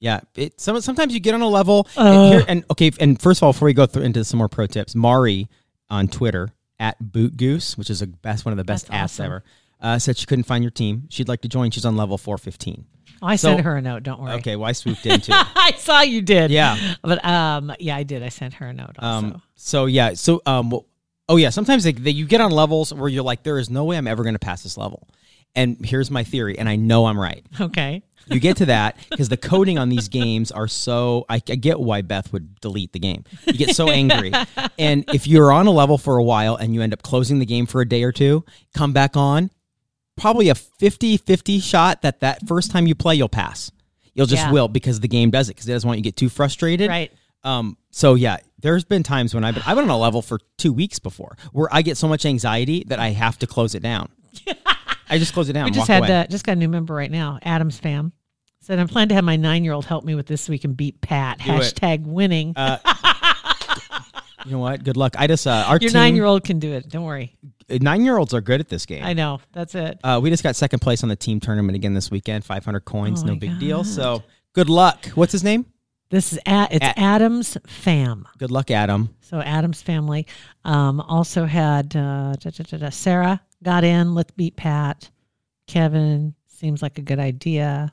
Yeah, 0.00 0.20
it, 0.34 0.60
some, 0.60 0.80
sometimes 0.80 1.14
you 1.14 1.20
get 1.20 1.32
on 1.34 1.42
a 1.42 1.48
level 1.48 1.86
Uh. 1.96 2.00
and, 2.02 2.32
here, 2.34 2.44
and 2.48 2.64
okay. 2.70 2.90
And 2.98 3.20
first 3.22 3.38
of 3.38 3.44
all, 3.44 3.52
before 3.52 3.66
we 3.66 3.72
go 3.72 3.86
through 3.86 4.02
into 4.02 4.24
some 4.24 4.38
more 4.38 4.48
pro 4.48 4.66
tips, 4.66 4.94
Mari 4.96 5.48
on 5.88 6.08
Twitter 6.08 6.52
at 6.80 7.12
Boot 7.12 7.36
Goose, 7.36 7.78
which 7.78 7.88
is 7.88 8.02
a 8.02 8.08
best 8.08 8.44
one 8.44 8.52
of 8.52 8.56
the 8.58 8.64
best 8.64 8.88
That's 8.88 8.98
apps 8.98 9.04
awesome. 9.16 9.26
ever, 9.26 9.44
uh, 9.82 9.98
said 9.98 10.16
she 10.16 10.24
couldn't 10.26 10.44
find 10.44 10.64
your 10.64 10.70
team. 10.70 11.06
She'd 11.10 11.28
like 11.28 11.42
to 11.42 11.48
join. 11.48 11.70
She's 11.70 11.84
on 11.84 11.96
level 11.96 12.16
four 12.16 12.38
fifteen. 12.38 12.86
Oh, 13.20 13.26
I 13.26 13.36
So- 13.36 13.48
sent 13.50 13.60
her 13.62 13.76
a 13.76 13.82
note. 13.82 14.02
Don't 14.02 14.20
worry. 14.20 14.32
Okay, 14.34 14.56
well 14.56 14.68
I 14.68 14.72
swooped 14.72 15.04
in 15.06 15.20
too. 15.20 15.32
I 15.36 15.72
saw 15.76 16.00
you 16.00 16.22
did. 16.22 16.50
Yeah. 16.50 16.76
But 17.02 17.24
um, 17.24 17.72
yeah, 17.78 17.96
I 17.96 18.02
did. 18.02 18.22
I 18.22 18.30
sent 18.30 18.54
her 18.54 18.66
a 18.68 18.72
note 18.72 18.96
also. 18.98 19.26
Um, 19.26 19.42
so 19.54 19.86
yeah, 19.86 20.14
so 20.14 20.40
um, 20.46 20.72
oh 21.28 21.36
yeah, 21.36 21.50
sometimes 21.50 21.84
they, 21.84 21.92
they, 21.92 22.10
you 22.10 22.26
get 22.26 22.40
on 22.40 22.50
levels 22.50 22.92
where 22.94 23.08
you're 23.08 23.22
like, 23.22 23.42
there 23.42 23.58
is 23.58 23.70
no 23.70 23.84
way 23.84 23.96
I'm 23.96 24.06
ever 24.08 24.22
going 24.22 24.34
to 24.34 24.38
pass 24.40 24.62
this 24.62 24.76
level. 24.76 25.08
And 25.54 25.84
here's 25.84 26.10
my 26.10 26.24
theory, 26.24 26.58
and 26.58 26.66
I 26.68 26.76
know 26.76 27.04
I'm 27.06 27.18
right. 27.20 27.44
okay. 27.60 28.02
You 28.28 28.38
get 28.40 28.56
to 28.58 28.66
that 28.66 28.96
because 29.10 29.28
the 29.28 29.36
coding 29.36 29.78
on 29.78 29.88
these 29.88 30.08
games 30.08 30.50
are 30.52 30.68
so. 30.68 31.26
I, 31.28 31.34
I 31.48 31.56
get 31.56 31.78
why 31.80 32.02
Beth 32.02 32.32
would 32.32 32.58
delete 32.60 32.92
the 32.92 33.00
game. 33.00 33.24
You 33.46 33.54
get 33.54 33.74
so 33.76 33.90
angry, 33.90 34.32
and 34.78 35.04
if 35.12 35.26
you're 35.26 35.50
on 35.52 35.66
a 35.66 35.72
level 35.72 35.98
for 35.98 36.16
a 36.18 36.22
while 36.22 36.54
and 36.54 36.72
you 36.72 36.82
end 36.82 36.92
up 36.92 37.02
closing 37.02 37.40
the 37.40 37.46
game 37.46 37.66
for 37.66 37.80
a 37.80 37.88
day 37.88 38.04
or 38.04 38.12
two, 38.12 38.44
come 38.74 38.92
back 38.92 39.16
on. 39.16 39.50
Probably 40.22 40.48
a 40.48 40.54
50-50 40.54 41.62
shot 41.62 42.02
that 42.02 42.20
that 42.20 42.46
first 42.48 42.70
time 42.70 42.86
you 42.86 42.94
play 42.94 43.14
you'll 43.16 43.28
pass. 43.28 43.70
You'll 44.14 44.26
just 44.26 44.44
Yeah. 44.44 44.52
will 44.52 44.68
because 44.68 45.00
the 45.00 45.08
game 45.08 45.30
does 45.30 45.48
it 45.50 45.56
because 45.56 45.68
it 45.68 45.72
doesn't 45.72 45.86
want 45.86 45.98
you 45.98 46.02
to 46.04 46.06
get 46.08 46.16
too 46.16 46.28
frustrated. 46.28 46.88
Right. 46.88 47.12
Um. 47.44 47.76
So 47.90 48.14
yeah, 48.14 48.36
there's 48.60 48.84
been 48.84 49.02
times 49.02 49.34
when 49.34 49.42
I've 49.42 49.54
been 49.54 49.64
I've 49.66 49.74
been 49.76 49.84
on 49.84 49.90
a 49.90 49.98
level 49.98 50.22
for 50.22 50.38
two 50.58 50.72
weeks 50.72 50.98
before 51.00 51.36
where 51.52 51.68
I 51.72 51.82
get 51.82 51.96
so 51.96 52.06
much 52.08 52.24
anxiety 52.24 52.84
that 52.86 53.00
I 53.00 53.08
have 53.10 53.38
to 53.40 53.46
close 53.48 53.74
it 53.74 53.82
down. 53.82 54.08
I 55.10 55.18
just 55.18 55.34
close 55.34 55.48
it 55.48 55.54
down. 55.54 55.64
We 55.64 55.72
just 55.72 55.88
had 55.88 56.04
away. 56.04 56.14
uh, 56.20 56.26
just 56.26 56.46
got 56.46 56.52
a 56.52 56.56
new 56.56 56.68
member 56.68 56.94
right 56.94 57.10
now. 57.10 57.38
Adam's 57.42 57.78
fam 57.78 58.12
said 58.60 58.78
I'm 58.78 58.86
planning 58.86 59.08
to 59.08 59.14
have 59.16 59.24
my 59.24 59.34
nine 59.36 59.64
year 59.64 59.72
old 59.72 59.84
help 59.86 60.04
me 60.04 60.14
with 60.14 60.26
this 60.26 60.42
so 60.42 60.52
we 60.52 60.58
can 60.58 60.74
beat 60.74 61.00
Pat. 61.00 61.38
Do 61.40 61.50
it. 61.50 61.54
Uh, 61.54 61.60
Hashtag 61.60 62.06
winning. 62.06 62.54
You 64.46 64.52
know 64.52 64.58
what? 64.58 64.82
Good 64.84 64.96
luck. 64.96 65.14
I 65.18 65.26
just 65.26 65.46
uh, 65.46 65.64
our 65.66 65.78
Your 65.78 65.90
team, 65.90 65.92
nine 65.92 66.16
year 66.16 66.24
old 66.24 66.44
can 66.44 66.58
do 66.58 66.72
it. 66.72 66.88
Don't 66.88 67.04
worry. 67.04 67.36
nine 67.68 68.04
year 68.04 68.16
olds 68.18 68.34
are 68.34 68.40
good 68.40 68.60
at 68.60 68.68
this 68.68 68.86
game. 68.86 69.04
I 69.04 69.12
know. 69.12 69.40
That's 69.52 69.74
it. 69.74 69.98
Uh, 70.02 70.20
we 70.22 70.30
just 70.30 70.42
got 70.42 70.56
second 70.56 70.80
place 70.80 71.02
on 71.02 71.08
the 71.08 71.16
team 71.16 71.40
tournament 71.40 71.76
again 71.76 71.94
this 71.94 72.10
weekend. 72.10 72.44
Five 72.44 72.64
hundred 72.64 72.84
coins, 72.84 73.22
Oh 73.22 73.26
no 73.26 73.32
my 73.34 73.38
big 73.38 73.58
deal. 73.58 73.78
God. 73.78 73.86
So 73.86 74.22
good 74.52 74.68
luck. 74.68 75.06
What's 75.14 75.32
his 75.32 75.44
name? 75.44 75.66
This 76.10 76.32
is 76.34 76.38
at 76.44 76.72
it's 76.74 76.84
At- 76.84 76.98
Adam's 76.98 77.56
fam. 77.66 78.28
Good 78.38 78.50
luck, 78.50 78.70
Adam. 78.70 79.08
So 79.22 79.40
Adam's 79.40 79.80
family 79.80 80.26
um, 80.64 81.00
also 81.00 81.46
had 81.46 81.96
uh, 81.96 82.34
da, 82.38 82.50
da, 82.50 82.64
da, 82.64 82.76
da, 82.76 82.90
Sarah 82.90 83.40
got 83.62 83.82
in. 83.82 84.14
Let's 84.14 84.30
beat 84.32 84.56
Pat. 84.56 85.08
Kevin 85.66 86.34
seems 86.48 86.82
like 86.82 86.98
a 86.98 87.02
good 87.02 87.18
idea. 87.18 87.92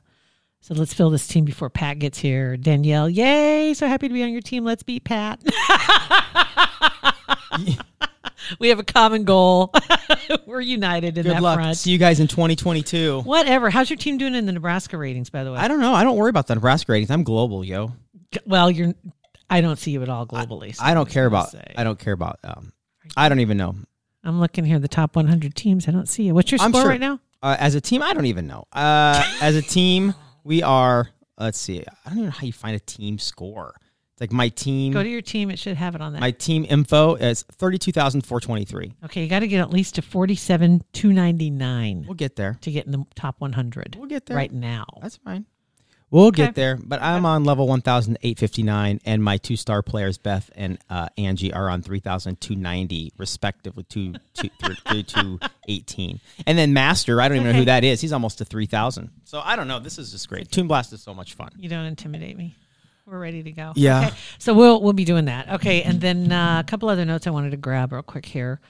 So 0.62 0.74
let's 0.74 0.92
fill 0.92 1.08
this 1.10 1.26
team 1.26 1.44
before 1.44 1.70
Pat 1.70 1.98
gets 1.98 2.18
here. 2.18 2.56
Danielle, 2.56 3.08
yay! 3.08 3.72
So 3.74 3.86
happy 3.86 4.08
to 4.08 4.14
be 4.14 4.22
on 4.22 4.30
your 4.30 4.42
team. 4.42 4.64
Let's 4.64 4.82
beat 4.82 5.04
Pat. 5.04 5.40
we 8.58 8.68
have 8.68 8.78
a 8.78 8.84
common 8.84 9.24
goal. 9.24 9.72
We're 10.46 10.60
united 10.60 11.16
in 11.16 11.24
Good 11.24 11.32
that 11.36 11.42
luck. 11.42 11.56
front. 11.58 11.76
See 11.78 11.90
you 11.90 11.98
guys 11.98 12.20
in 12.20 12.28
2022. 12.28 13.22
Whatever. 13.22 13.70
How's 13.70 13.88
your 13.88 13.96
team 13.96 14.18
doing 14.18 14.34
in 14.34 14.44
the 14.44 14.52
Nebraska 14.52 14.98
ratings, 14.98 15.30
by 15.30 15.44
the 15.44 15.52
way? 15.52 15.58
I 15.58 15.66
don't 15.66 15.80
know. 15.80 15.94
I 15.94 16.04
don't 16.04 16.16
worry 16.16 16.30
about 16.30 16.46
the 16.46 16.54
Nebraska 16.54 16.92
ratings. 16.92 17.10
I'm 17.10 17.22
global, 17.22 17.64
yo. 17.64 17.92
well, 18.44 18.70
you're. 18.70 18.94
I 19.48 19.62
don't 19.62 19.78
see 19.78 19.90
you 19.92 20.02
at 20.02 20.08
all 20.08 20.26
globally. 20.26 20.76
so 20.76 20.84
I 20.84 20.92
don't 20.94 21.08
care 21.08 21.26
about. 21.26 21.50
say. 21.50 21.72
I 21.74 21.84
don't 21.84 21.98
care 21.98 22.12
about. 22.12 22.38
Um, 22.44 22.72
I 23.16 23.28
don't 23.28 23.40
even 23.40 23.56
know. 23.56 23.74
I'm 24.22 24.38
looking 24.38 24.64
here, 24.66 24.78
the 24.78 24.88
top 24.88 25.16
100 25.16 25.54
teams. 25.54 25.88
I 25.88 25.90
don't 25.90 26.06
see 26.08 26.24
you. 26.24 26.34
What's 26.34 26.52
your 26.52 26.58
score 26.58 26.82
sure. 26.82 26.88
right 26.88 27.00
now? 27.00 27.18
Uh, 27.42 27.56
as 27.58 27.74
a 27.74 27.80
team, 27.80 28.02
I 28.02 28.12
don't 28.12 28.26
even 28.26 28.46
know. 28.46 28.64
Uh, 28.70 29.24
as 29.40 29.56
a 29.56 29.62
team, 29.62 30.14
we 30.44 30.62
are. 30.62 31.08
Let's 31.38 31.58
see. 31.58 31.80
I 31.80 32.08
don't 32.10 32.18
even 32.18 32.24
know 32.26 32.30
how 32.32 32.46
you 32.46 32.52
find 32.52 32.76
a 32.76 32.80
team 32.80 33.18
score. 33.18 33.74
It's 34.12 34.20
like 34.20 34.32
my 34.32 34.48
team. 34.50 34.92
Go 34.92 35.02
to 35.02 35.08
your 35.08 35.22
team. 35.22 35.50
It 35.50 35.58
should 35.58 35.76
have 35.76 35.94
it 35.94 36.00
on 36.02 36.12
that. 36.12 36.20
my 36.20 36.30
team 36.30 36.66
info 36.68 37.14
is 37.14 37.42
thirty 37.52 37.78
two 37.78 37.92
thousand 37.92 38.26
four 38.26 38.40
twenty 38.40 38.64
three. 38.64 38.94
okay, 39.04 39.22
you 39.22 39.28
got 39.28 39.38
to 39.40 39.48
get 39.48 39.60
at 39.60 39.70
least 39.70 39.94
to 39.94 40.02
forty-seven 40.02 40.82
two 40.92 41.12
ninety-nine 41.12 42.04
We'll 42.06 42.14
get 42.14 42.36
there. 42.36 42.58
to 42.60 42.70
get 42.70 42.84
in 42.86 42.92
the 42.92 43.04
top 43.14 43.36
one 43.40 43.52
hundred. 43.54 43.96
We'll 43.98 44.08
get 44.08 44.26
there. 44.26 44.36
right 44.36 44.52
now. 44.52 44.84
That's 45.00 45.16
fine. 45.16 45.46
We'll 46.10 46.26
Okay. 46.26 46.46
get 46.46 46.54
there. 46.56 46.76
But 46.76 47.00
I'm 47.00 47.24
on 47.24 47.44
level 47.44 47.68
1,859, 47.68 49.00
and 49.04 49.22
my 49.22 49.36
two 49.36 49.56
star 49.56 49.82
players, 49.82 50.18
Beth 50.18 50.50
and 50.56 50.78
uh, 50.90 51.08
Angie, 51.16 51.52
are 51.52 51.68
on 51.70 51.82
3,290, 51.82 53.12
respectively, 53.16 53.84
two, 53.84 54.14
two, 54.34 54.48
three, 54.88 55.02
two, 55.02 55.38
18. 55.68 56.20
And 56.46 56.58
then 56.58 56.72
Master, 56.72 57.20
I 57.20 57.28
don't 57.28 57.38
even 57.38 57.52
know 57.52 57.58
who 57.58 57.64
that 57.66 57.84
is. 57.84 58.00
He's 58.00 58.12
almost 58.12 58.38
to 58.38 58.44
3,000. 58.44 59.10
So 59.24 59.40
I 59.44 59.54
don't 59.56 59.68
know. 59.68 59.78
This 59.78 59.98
is 59.98 60.10
just 60.10 60.28
great. 60.28 60.50
Toon 60.50 60.66
Blast 60.66 60.92
is 60.92 61.02
so 61.02 61.14
much 61.14 61.34
fun. 61.34 61.50
You 61.58 61.68
don't 61.68 61.84
intimidate 61.84 62.36
me. 62.36 62.56
We're 63.06 63.18
ready 63.18 63.42
to 63.42 63.52
go. 63.52 63.72
Yeah. 63.76 64.06
Okay. 64.06 64.16
So 64.38 64.54
we'll 64.54 64.80
we'll 64.80 64.92
be 64.92 65.04
doing 65.04 65.24
that. 65.24 65.48
Okay. 65.54 65.82
And 65.82 66.00
then 66.00 66.30
uh, 66.30 66.60
a 66.60 66.64
couple 66.64 66.88
other 66.88 67.04
notes 67.04 67.26
I 67.26 67.30
wanted 67.30 67.50
to 67.50 67.56
grab 67.56 67.92
real 67.92 68.02
quick 68.02 68.24
here. 68.24 68.60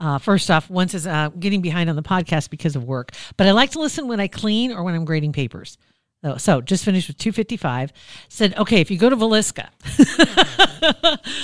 Uh, 0.00 0.18
first 0.18 0.50
off, 0.50 0.68
once 0.68 0.92
is 0.94 1.06
uh, 1.06 1.30
getting 1.38 1.62
behind 1.62 1.88
on 1.88 1.96
the 1.96 2.02
podcast 2.02 2.50
because 2.50 2.76
of 2.76 2.84
work, 2.84 3.12
but 3.36 3.46
I 3.46 3.52
like 3.52 3.70
to 3.72 3.80
listen 3.80 4.06
when 4.06 4.20
I 4.20 4.28
clean 4.28 4.72
or 4.72 4.82
when 4.84 4.94
I'm 4.94 5.04
grading 5.06 5.32
papers. 5.32 5.76
So, 6.24 6.36
so 6.36 6.60
just 6.60 6.84
finished 6.84 7.06
with 7.08 7.16
255. 7.18 7.92
Said, 8.28 8.56
okay, 8.58 8.80
if 8.80 8.90
you 8.90 8.98
go 8.98 9.08
to 9.08 9.16
Villisca, 9.16 9.68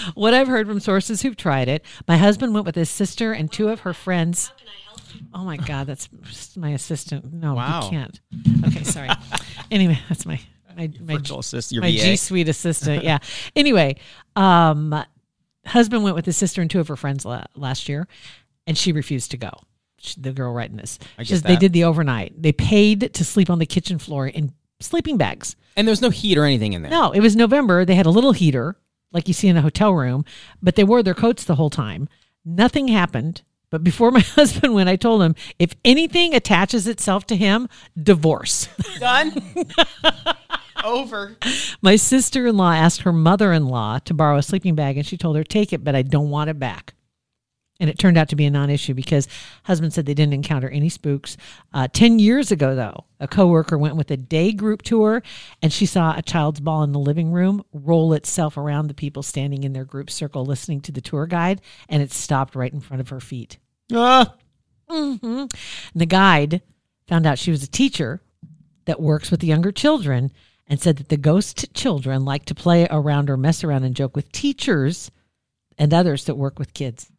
what 0.15 0.35
I've 0.35 0.49
heard 0.49 0.67
from 0.67 0.81
sources 0.81 1.23
who've 1.23 1.37
tried 1.37 1.69
it, 1.69 1.85
my 2.09 2.17
husband 2.17 2.55
went 2.55 2.67
with 2.67 2.75
his 2.75 2.91
sister 2.91 3.33
and 3.33 3.51
two 3.53 3.69
of 3.69 3.81
her 3.81 3.93
friends. 3.93 4.53
Oh 5.33 5.45
my 5.45 5.57
God, 5.57 5.87
that's 5.87 6.09
my 6.57 6.71
assistant. 6.71 7.33
No, 7.33 7.55
Wow. 7.55 7.85
you 7.85 7.91
can't. 7.91 8.21
Okay, 8.67 8.83
sorry. 8.83 9.11
anyway, 9.71 9.99
that's 10.09 10.27
my 10.27 10.41
my 10.77 10.91
my, 11.01 11.17
Virtual 11.19 11.39
assistant, 11.39 11.75
your 11.77 11.83
my 11.83 11.93
VA. 11.93 12.03
G 12.03 12.17
Suite 12.17 12.49
assistant. 12.49 13.05
Yeah. 13.05 13.19
anyway, 13.55 13.95
um, 14.35 15.05
husband 15.65 16.03
went 16.03 16.17
with 16.17 16.27
his 16.27 16.37
sister 16.37 16.61
and 16.63 16.69
two 16.71 16.81
of 16.81 16.89
her 16.89 16.97
friends 16.97 17.25
la- 17.25 17.45
last 17.55 17.89
year, 17.89 18.09
and 18.67 18.77
she 18.77 18.91
refused 18.91 19.31
to 19.31 19.37
go. 19.37 19.51
She, 19.99 20.21
the 20.21 20.33
girl 20.33 20.53
writing 20.53 20.77
this, 20.79 20.99
I 21.17 21.23
she 21.23 21.29
get 21.29 21.35
says 21.35 21.43
they 21.43 21.55
did 21.57 21.73
the 21.73 21.85
overnight. 21.85 22.43
They 22.43 22.51
paid 22.51 23.15
to 23.15 23.25
sleep 23.25 23.51
on 23.51 23.61
the 23.61 23.67
kitchen 23.67 24.01
floor 24.01 24.27
in 24.27 24.53
sleeping 24.81 25.17
bags. 25.17 25.57
And 25.77 25.89
there's 25.89 26.03
no 26.03 26.11
heat 26.11 26.39
or 26.39 26.45
anything 26.45 26.73
in 26.73 26.83
there. 26.83 26.91
No, 26.91 27.11
it 27.13 27.21
was 27.21 27.35
November. 27.37 27.85
They 27.85 27.95
had 27.95 28.07
a 28.07 28.11
little 28.11 28.33
heater, 28.33 28.77
like 29.13 29.29
you 29.29 29.35
see 29.35 29.49
in 29.49 29.57
a 29.57 29.63
hotel 29.63 29.93
room, 29.93 30.25
but 30.63 30.77
they 30.77 30.85
wore 30.85 31.03
their 31.03 31.15
coats 31.15 31.45
the 31.45 31.57
whole 31.57 31.71
time. 31.71 32.09
Nothing 32.45 32.89
happened. 32.89 33.43
But 33.71 33.83
before 33.83 34.11
my 34.13 34.21
husband 34.21 34.75
went, 34.75 34.89
I 34.89 34.97
told 34.97 35.23
him 35.23 35.35
if 35.59 35.75
anything 35.85 36.35
attaches 36.35 36.87
itself 36.87 37.27
to 37.27 37.37
him, 37.37 37.69
divorce. 38.01 38.69
Done. 39.01 39.33
Over. 40.85 41.37
My 41.81 41.97
sister 41.97 42.47
in 42.47 42.57
law 42.57 42.73
asked 42.73 43.03
her 43.03 43.13
mother 43.13 43.53
in 43.53 43.67
law 43.67 43.99
to 44.01 44.15
borrow 44.15 44.37
a 44.37 44.43
sleeping 44.43 44.75
bag, 44.75 44.97
and 44.97 45.07
she 45.07 45.17
told 45.17 45.37
her, 45.37 45.43
Take 45.43 45.73
it, 45.73 45.83
but 45.83 45.97
I 45.97 46.03
don't 46.03 46.31
want 46.31 46.51
it 46.51 46.59
back. 46.59 46.95
And 47.81 47.91
it 47.91 47.99
turned 47.99 48.17
out 48.17 48.29
to 48.29 48.37
be 48.37 48.45
a 48.45 48.51
non 48.51 48.71
issue 48.71 48.95
because 48.95 49.27
husband 49.65 49.93
said 49.93 50.07
they 50.07 50.15
didn't 50.15 50.35
encounter 50.35 50.69
any 50.69 50.89
spooks. 50.89 51.37
Uh, 51.73 51.89
10 51.93 52.21
years 52.21 52.53
ago, 52.53 52.77
though, 52.77 53.05
a 53.19 53.27
coworker 53.27 53.77
went 53.77 53.97
with 53.97 54.11
a 54.13 54.17
day 54.17 54.53
group 54.53 54.83
tour 54.83 55.23
and 55.61 55.73
she 55.73 55.85
saw 55.85 56.17
a 56.17 56.23
child's 56.23 56.61
ball 56.61 56.85
in 56.85 56.93
the 56.93 57.01
living 57.01 57.33
room 57.33 57.65
roll 57.73 58.13
itself 58.13 58.57
around 58.57 58.87
the 58.87 58.95
people 58.95 59.25
standing 59.25 59.65
in 59.65 59.73
their 59.73 59.85
group 59.85 60.09
circle 60.09 60.45
listening 60.45 60.81
to 60.83 60.93
the 60.93 61.01
tour 61.01 61.27
guide, 61.27 61.61
and 61.89 62.01
it 62.01 62.13
stopped 62.13 62.55
right 62.55 62.73
in 62.73 62.81
front 62.81 63.01
of 63.01 63.09
her 63.09 63.21
feet. 63.21 63.59
Ah. 63.93 64.35
hmm 64.89 65.17
And 65.23 65.51
the 65.95 66.07
guide 66.07 66.63
found 67.09 67.27
out 67.27 67.39
she 67.39 67.51
was 67.51 67.65
a 67.65 67.69
teacher 67.69 68.23
that 68.85 69.01
works 69.01 69.31
with 69.31 69.41
the 69.41 69.47
younger 69.47 69.73
children 69.73 70.31
and 70.67 70.81
said 70.81 70.97
that 70.97 71.09
the 71.09 71.17
ghost 71.17 71.73
children 71.75 72.25
like 72.25 72.45
to 72.47 72.55
play 72.55 72.87
around 72.91 73.29
or 73.29 73.37
mess 73.37 73.65
around 73.65 73.85
and 73.85 73.97
joke 73.97 74.17
with 74.17 74.33
teachers 74.33 75.11
and 75.79 75.93
others 75.93 76.25
that 76.25 76.37
work 76.37 76.59
with 76.59 76.75
kids. 76.75 77.11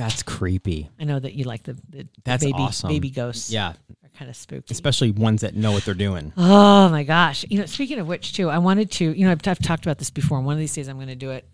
That's 0.00 0.22
creepy. 0.22 0.88
I 0.98 1.04
know 1.04 1.18
that 1.18 1.34
you 1.34 1.44
like 1.44 1.62
the, 1.64 1.76
the, 1.88 2.08
That's 2.24 2.42
baby 2.44 2.56
awesome. 2.58 2.88
baby 2.88 3.10
ghosts. 3.10 3.50
Yeah. 3.50 3.74
They're 4.00 4.10
kind 4.16 4.30
of 4.30 4.36
spooky. 4.36 4.72
Especially 4.72 5.10
ones 5.10 5.42
that 5.42 5.54
know 5.54 5.72
what 5.72 5.84
they're 5.84 5.94
doing. 5.94 6.32
Oh 6.36 6.88
my 6.88 7.02
gosh. 7.02 7.44
You 7.50 7.58
know, 7.58 7.66
speaking 7.66 7.98
of 7.98 8.06
which, 8.06 8.32
too, 8.32 8.48
I 8.48 8.58
wanted 8.58 8.90
to, 8.92 9.12
you 9.12 9.26
know, 9.26 9.32
I've, 9.32 9.46
I've 9.46 9.58
talked 9.58 9.84
about 9.84 9.98
this 9.98 10.10
before. 10.10 10.38
and 10.38 10.46
One 10.46 10.54
of 10.54 10.58
these 10.58 10.74
days 10.74 10.88
I'm 10.88 10.96
going 10.96 11.08
to 11.08 11.14
do 11.14 11.30
it 11.30 11.46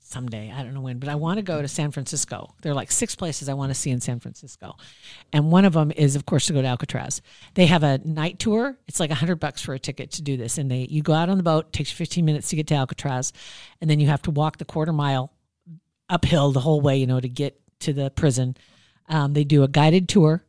someday. 0.00 0.52
I 0.54 0.62
don't 0.62 0.74
know 0.74 0.80
when, 0.80 0.98
but 0.98 1.08
I 1.08 1.14
want 1.14 1.38
to 1.38 1.42
go 1.42 1.60
to 1.60 1.68
San 1.68 1.90
Francisco. 1.90 2.54
There 2.62 2.72
are 2.72 2.74
like 2.74 2.90
six 2.90 3.14
places 3.14 3.48
I 3.48 3.54
want 3.54 3.70
to 3.70 3.74
see 3.74 3.90
in 3.90 4.00
San 4.00 4.20
Francisco. 4.20 4.76
And 5.32 5.50
one 5.50 5.64
of 5.64 5.74
them 5.74 5.90
is, 5.90 6.16
of 6.16 6.26
course, 6.26 6.46
to 6.46 6.52
go 6.52 6.62
to 6.62 6.68
Alcatraz. 6.68 7.20
They 7.54 7.66
have 7.66 7.82
a 7.82 7.98
night 8.04 8.38
tour. 8.38 8.76
It's 8.86 9.00
like 9.00 9.10
a 9.10 9.14
hundred 9.14 9.36
bucks 9.36 9.60
for 9.62 9.74
a 9.74 9.78
ticket 9.78 10.10
to 10.12 10.22
do 10.22 10.36
this. 10.36 10.58
And 10.58 10.70
they, 10.70 10.86
you 10.90 11.02
go 11.02 11.12
out 11.12 11.28
on 11.28 11.36
the 11.36 11.42
boat, 11.42 11.72
takes 11.72 11.90
you 11.90 11.96
15 11.96 12.24
minutes 12.24 12.48
to 12.50 12.56
get 12.56 12.66
to 12.68 12.74
Alcatraz. 12.74 13.32
And 13.80 13.88
then 13.90 14.00
you 14.00 14.08
have 14.08 14.22
to 14.22 14.30
walk 14.30 14.58
the 14.58 14.64
quarter 14.64 14.92
mile 14.92 15.32
uphill 16.08 16.52
the 16.52 16.60
whole 16.60 16.80
way, 16.80 16.96
you 16.96 17.06
know, 17.06 17.20
to 17.20 17.28
get 17.28 17.60
to 17.80 17.92
the 17.92 18.10
prison. 18.10 18.56
Um, 19.08 19.32
they 19.32 19.44
do 19.44 19.62
a 19.62 19.68
guided 19.68 20.08
tour 20.08 20.44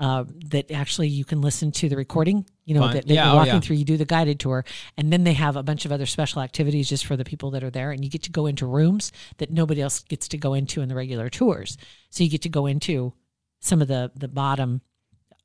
uh, 0.00 0.24
that 0.46 0.70
actually 0.70 1.08
you 1.08 1.24
can 1.24 1.40
listen 1.42 1.70
to 1.72 1.88
the 1.88 1.96
recording. 1.96 2.46
You 2.64 2.74
know, 2.74 2.80
Fun. 2.82 2.94
that, 2.94 3.06
that 3.06 3.12
Yeah, 3.14 3.24
you're 3.26 3.32
oh, 3.34 3.36
walking 3.36 3.54
yeah. 3.54 3.60
through. 3.60 3.76
You 3.76 3.84
do 3.84 3.96
the 3.96 4.04
guided 4.04 4.40
tour, 4.40 4.64
and 4.96 5.12
then 5.12 5.24
they 5.24 5.32
have 5.34 5.56
a 5.56 5.62
bunch 5.62 5.84
of 5.84 5.92
other 5.92 6.06
special 6.06 6.40
activities 6.40 6.88
just 6.88 7.04
for 7.04 7.16
the 7.16 7.24
people 7.24 7.50
that 7.52 7.62
are 7.64 7.70
there, 7.70 7.90
and 7.90 8.02
you 8.04 8.10
get 8.10 8.22
to 8.24 8.30
go 8.30 8.46
into 8.46 8.66
rooms 8.66 9.12
that 9.38 9.50
nobody 9.50 9.82
else 9.82 10.00
gets 10.04 10.28
to 10.28 10.38
go 10.38 10.54
into 10.54 10.80
in 10.80 10.88
the 10.88 10.94
regular 10.94 11.28
tours. 11.28 11.76
So 12.10 12.24
you 12.24 12.30
get 12.30 12.42
to 12.42 12.48
go 12.48 12.66
into 12.66 13.12
some 13.60 13.82
of 13.82 13.88
the 13.88 14.10
the 14.14 14.28
bottom 14.28 14.80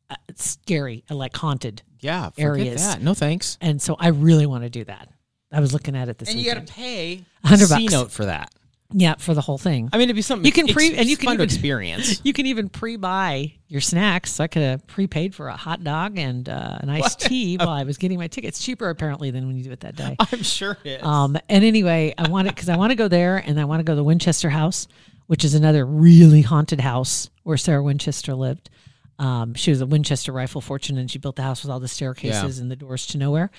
uh, 0.10 0.16
scary, 0.36 1.04
uh, 1.10 1.16
like 1.16 1.36
haunted, 1.36 1.82
Yeah. 2.00 2.30
Forget 2.30 2.46
Areas. 2.46 2.82
that. 2.86 3.02
No 3.02 3.14
thanks. 3.16 3.58
and 3.60 3.82
so 3.82 3.96
I 4.00 4.10
really 4.10 4.46
want 4.46 4.64
to 4.64 4.70
do 4.70 4.84
that. 4.86 5.10
I 5.52 5.60
was 5.60 5.74
looking 5.74 5.96
at 5.96 6.10
it 6.10 6.18
this 6.20 6.30
And 6.30 6.38
you 6.40 6.46
weekend. 6.46 6.68
got 6.68 6.68
to 6.68 6.74
pay 6.80 7.26
A 7.44 7.48
hundred 7.48 7.70
bucks. 7.70 7.92
note 7.92 8.12
for 8.12 8.26
that. 8.26 8.54
Yeah, 8.92 9.16
for 9.16 9.34
the 9.34 9.42
whole 9.42 9.58
thing. 9.58 9.90
I 9.92 9.98
mean, 9.98 10.06
it'd 10.06 10.16
be 10.16 10.22
something 10.22 10.46
You 10.46 10.52
can 10.52 10.68
pre 10.68 10.96
and 10.96 11.08
you 11.08 11.18
can 11.18 11.30
even, 11.34 11.42
experience. 11.42 12.22
You 12.24 12.34
can 12.34 12.46
even 12.46 12.70
pre-buy 12.70 13.54
your 13.68 13.82
snacks. 13.82 14.34
So 14.34 14.44
I 14.44 14.48
could 14.48 14.62
have 14.62 14.86
prepaid 14.88 15.34
for 15.34 15.48
a 15.48 15.58
hot 15.58 15.84
dog 15.84 16.18
and 16.18 16.48
uh, 16.48 16.78
an 16.82 16.90
iced 16.90 17.22
tea 17.22 17.58
while 17.60 17.70
I 17.70 17.84
was 17.84 17.98
getting 17.98 18.20
my 18.20 18.28
tickets. 18.28 18.64
Cheaper 18.64 18.90
apparently 18.90 19.32
than 19.32 19.48
when 19.48 19.58
you 19.58 19.64
do 19.64 19.72
it 19.72 19.80
that 19.82 19.96
day. 19.96 20.16
I'm 20.32 20.44
sure 20.44 20.78
it 20.84 21.00
is. 21.00 21.04
Um, 21.04 21.38
and 21.50 21.64
anyway, 21.64 22.14
I 22.18 22.30
want 22.30 22.48
it 22.48 22.56
because 22.56 22.70
I 22.70 22.78
want 22.78 22.92
to 22.92 22.96
go 22.96 23.08
there 23.08 23.38
and 23.38 23.60
I 23.60 23.66
want 23.66 23.80
to 23.80 23.84
go 23.84 23.94
to 23.94 23.98
the 23.98 24.04
Winchester 24.04 24.50
House, 24.50 24.88
which 25.28 25.44
is 25.44 25.56
another 25.56 25.86
really 25.86 26.42
haunted 26.42 26.80
house 26.80 27.30
where 27.44 27.58
Sarah 27.58 27.84
Winchester 27.84 28.36
lived. 28.36 28.70
Um, 29.18 29.54
she 29.56 29.72
was 29.72 29.82
a 29.82 29.86
Winchester 29.86 30.32
rifle 30.32 30.62
fortune 30.62 30.98
and 30.98 31.10
she 31.10 31.20
built 31.20 31.38
the 31.38 31.44
house 31.44 31.64
with 31.64 31.72
all 31.72 31.80
the 31.80 31.88
staircases 31.88 32.60
and 32.60 32.70
the 32.70 32.76
doors 32.76 33.08
to 33.08 33.18
nowhere. 33.18 33.50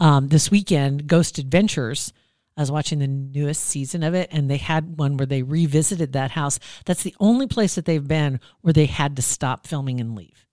Um, 0.00 0.28
this 0.28 0.50
weekend, 0.50 1.06
Ghost 1.06 1.38
Adventures. 1.38 2.12
I 2.56 2.60
was 2.60 2.70
watching 2.70 2.98
the 2.98 3.06
newest 3.06 3.62
season 3.64 4.02
of 4.02 4.14
it, 4.14 4.28
and 4.30 4.50
they 4.50 4.58
had 4.58 4.98
one 4.98 5.16
where 5.16 5.26
they 5.26 5.42
revisited 5.42 6.12
that 6.12 6.32
house. 6.32 6.58
That's 6.84 7.02
the 7.02 7.14
only 7.18 7.46
place 7.46 7.74
that 7.76 7.84
they've 7.86 8.06
been 8.06 8.40
where 8.60 8.74
they 8.74 8.86
had 8.86 9.16
to 9.16 9.22
stop 9.22 9.66
filming 9.66 10.00
and 10.00 10.14
leave 10.14 10.46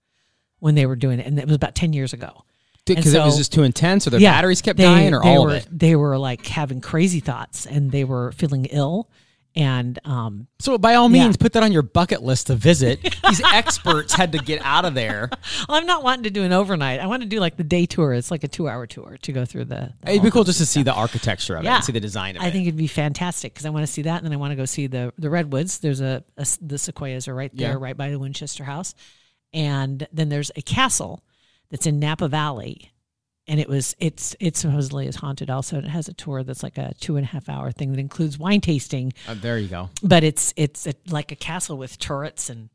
when 0.59 0.75
they 0.75 0.85
were 0.85 0.95
doing 0.95 1.19
it, 1.19 1.25
and 1.27 1.37
it 1.39 1.45
was 1.47 1.55
about 1.55 1.75
ten 1.75 1.91
years 1.93 2.13
ago. 2.13 2.43
Because 2.85 3.13
and 3.13 3.21
it 3.21 3.25
was 3.25 3.37
just 3.37 3.53
too 3.53 3.63
intense, 3.63 4.07
or 4.07 4.09
their 4.11 4.19
Yeah, 4.19 4.31
batteries 4.31 4.61
kept 4.61 4.77
they- 4.77 4.83
dying, 4.83 5.13
or 5.13 5.21
all 5.21 5.43
were, 5.43 5.49
of 5.51 5.55
it. 5.57 5.67
They 5.71 5.95
were 5.95 6.17
like 6.17 6.45
having 6.47 6.81
crazy 6.81 7.19
thoughts, 7.19 7.65
and 7.65 7.91
they 7.91 8.03
were 8.03 8.31
feeling 8.31 8.65
ill, 8.65 9.09
and 9.59 9.99
um, 10.05 10.47
So 10.59 10.77
by 10.77 10.95
all 10.95 11.11
Yeah. 11.11 11.23
means, 11.25 11.35
put 11.37 11.53
that 11.53 11.63
on 11.63 11.71
your 11.71 11.81
bucket 11.81 12.23
list 12.23 12.47
to 12.47 12.55
visit. 12.55 13.01
These 13.27 13.41
experts 13.53 14.13
had 14.13 14.31
to 14.31 14.37
get 14.39 14.61
out 14.63 14.85
of 14.85 14.93
there. 14.93 15.29
Well, 15.67 15.77
I'm 15.77 15.85
not 15.85 16.01
wanting 16.03 16.23
to 16.23 16.29
do 16.29 16.43
an 16.43 16.53
overnight. 16.53 16.99
I 17.01 17.07
want 17.07 17.21
to 17.23 17.27
do 17.29 17.39
like 17.39 17.57
the 17.57 17.63
day 17.63 17.85
tour. 17.85 18.13
It's 18.13 18.31
like 18.31 18.43
a 18.43 18.47
two 18.47 18.69
hour 18.69 18.87
tour 18.87 19.17
to 19.21 19.31
go 19.31 19.43
through 19.45 19.65
the. 19.65 19.93
the 20.01 20.11
It'd 20.11 20.23
be 20.23 20.31
cool 20.31 20.43
just 20.45 20.59
to 20.59 20.65
see 20.65 20.81
the 20.83 20.93
architecture 20.93 21.55
of 21.57 21.65
it, 21.65 21.67
and 21.67 21.83
see 21.83 21.91
the 21.91 21.99
design 21.99 22.37
of 22.37 22.41
I 22.41 22.45
it. 22.45 22.47
I 22.47 22.51
think 22.51 22.67
it'd 22.67 22.77
be 22.77 22.87
fantastic 22.87 23.53
because 23.53 23.65
I 23.65 23.69
want 23.69 23.85
to 23.85 23.91
see 23.91 24.03
that, 24.03 24.17
and 24.17 24.25
then 24.25 24.33
I 24.33 24.37
want 24.37 24.51
to 24.51 24.55
go 24.55 24.65
see 24.65 24.87
the 24.87 25.13
the 25.17 25.29
redwoods. 25.29 25.79
There's 25.79 26.01
a 26.01 26.23
the 26.61 26.77
sequoias 26.77 27.27
are 27.27 27.35
right 27.35 27.51
there, 27.55 27.71
Yeah. 27.71 27.77
right 27.79 27.97
by 27.97 28.09
the 28.09 28.19
Winchester 28.19 28.63
House, 28.63 28.95
and 29.53 30.07
then 30.13 30.29
there's 30.29 30.51
a 30.55 30.61
castle 30.61 31.23
that's 31.69 31.85
in 31.85 31.99
Napa 31.99 32.27
Valley, 32.27 32.91
and 33.49 33.59
it 33.59 33.67
was 33.67 33.95
it's 33.99 34.35
it 34.39 34.55
supposedly 34.55 35.07
is 35.07 35.17
haunted 35.17 35.49
also, 35.49 35.75
and 35.77 35.85
it 35.85 35.89
has 35.89 36.07
a 36.07 36.13
tour 36.13 36.43
that's 36.43 36.63
like 36.63 36.77
a 36.77 36.93
two 37.01 37.17
and 37.17 37.25
a 37.25 37.27
half 37.27 37.49
hour 37.49 37.71
thing 37.71 37.91
that 37.91 37.99
includes 37.99 38.39
wine 38.39 38.61
tasting, 38.61 39.11
Uh, 39.27 39.33
there 39.33 39.57
you 39.57 39.67
go. 39.67 39.89
but 40.01 40.23
it's 40.23 40.53
it's 40.55 40.87
a, 40.87 40.93
like 41.09 41.31
a 41.33 41.35
castle 41.35 41.77
with 41.77 41.99
turrets 41.99 42.49
and 42.49 42.69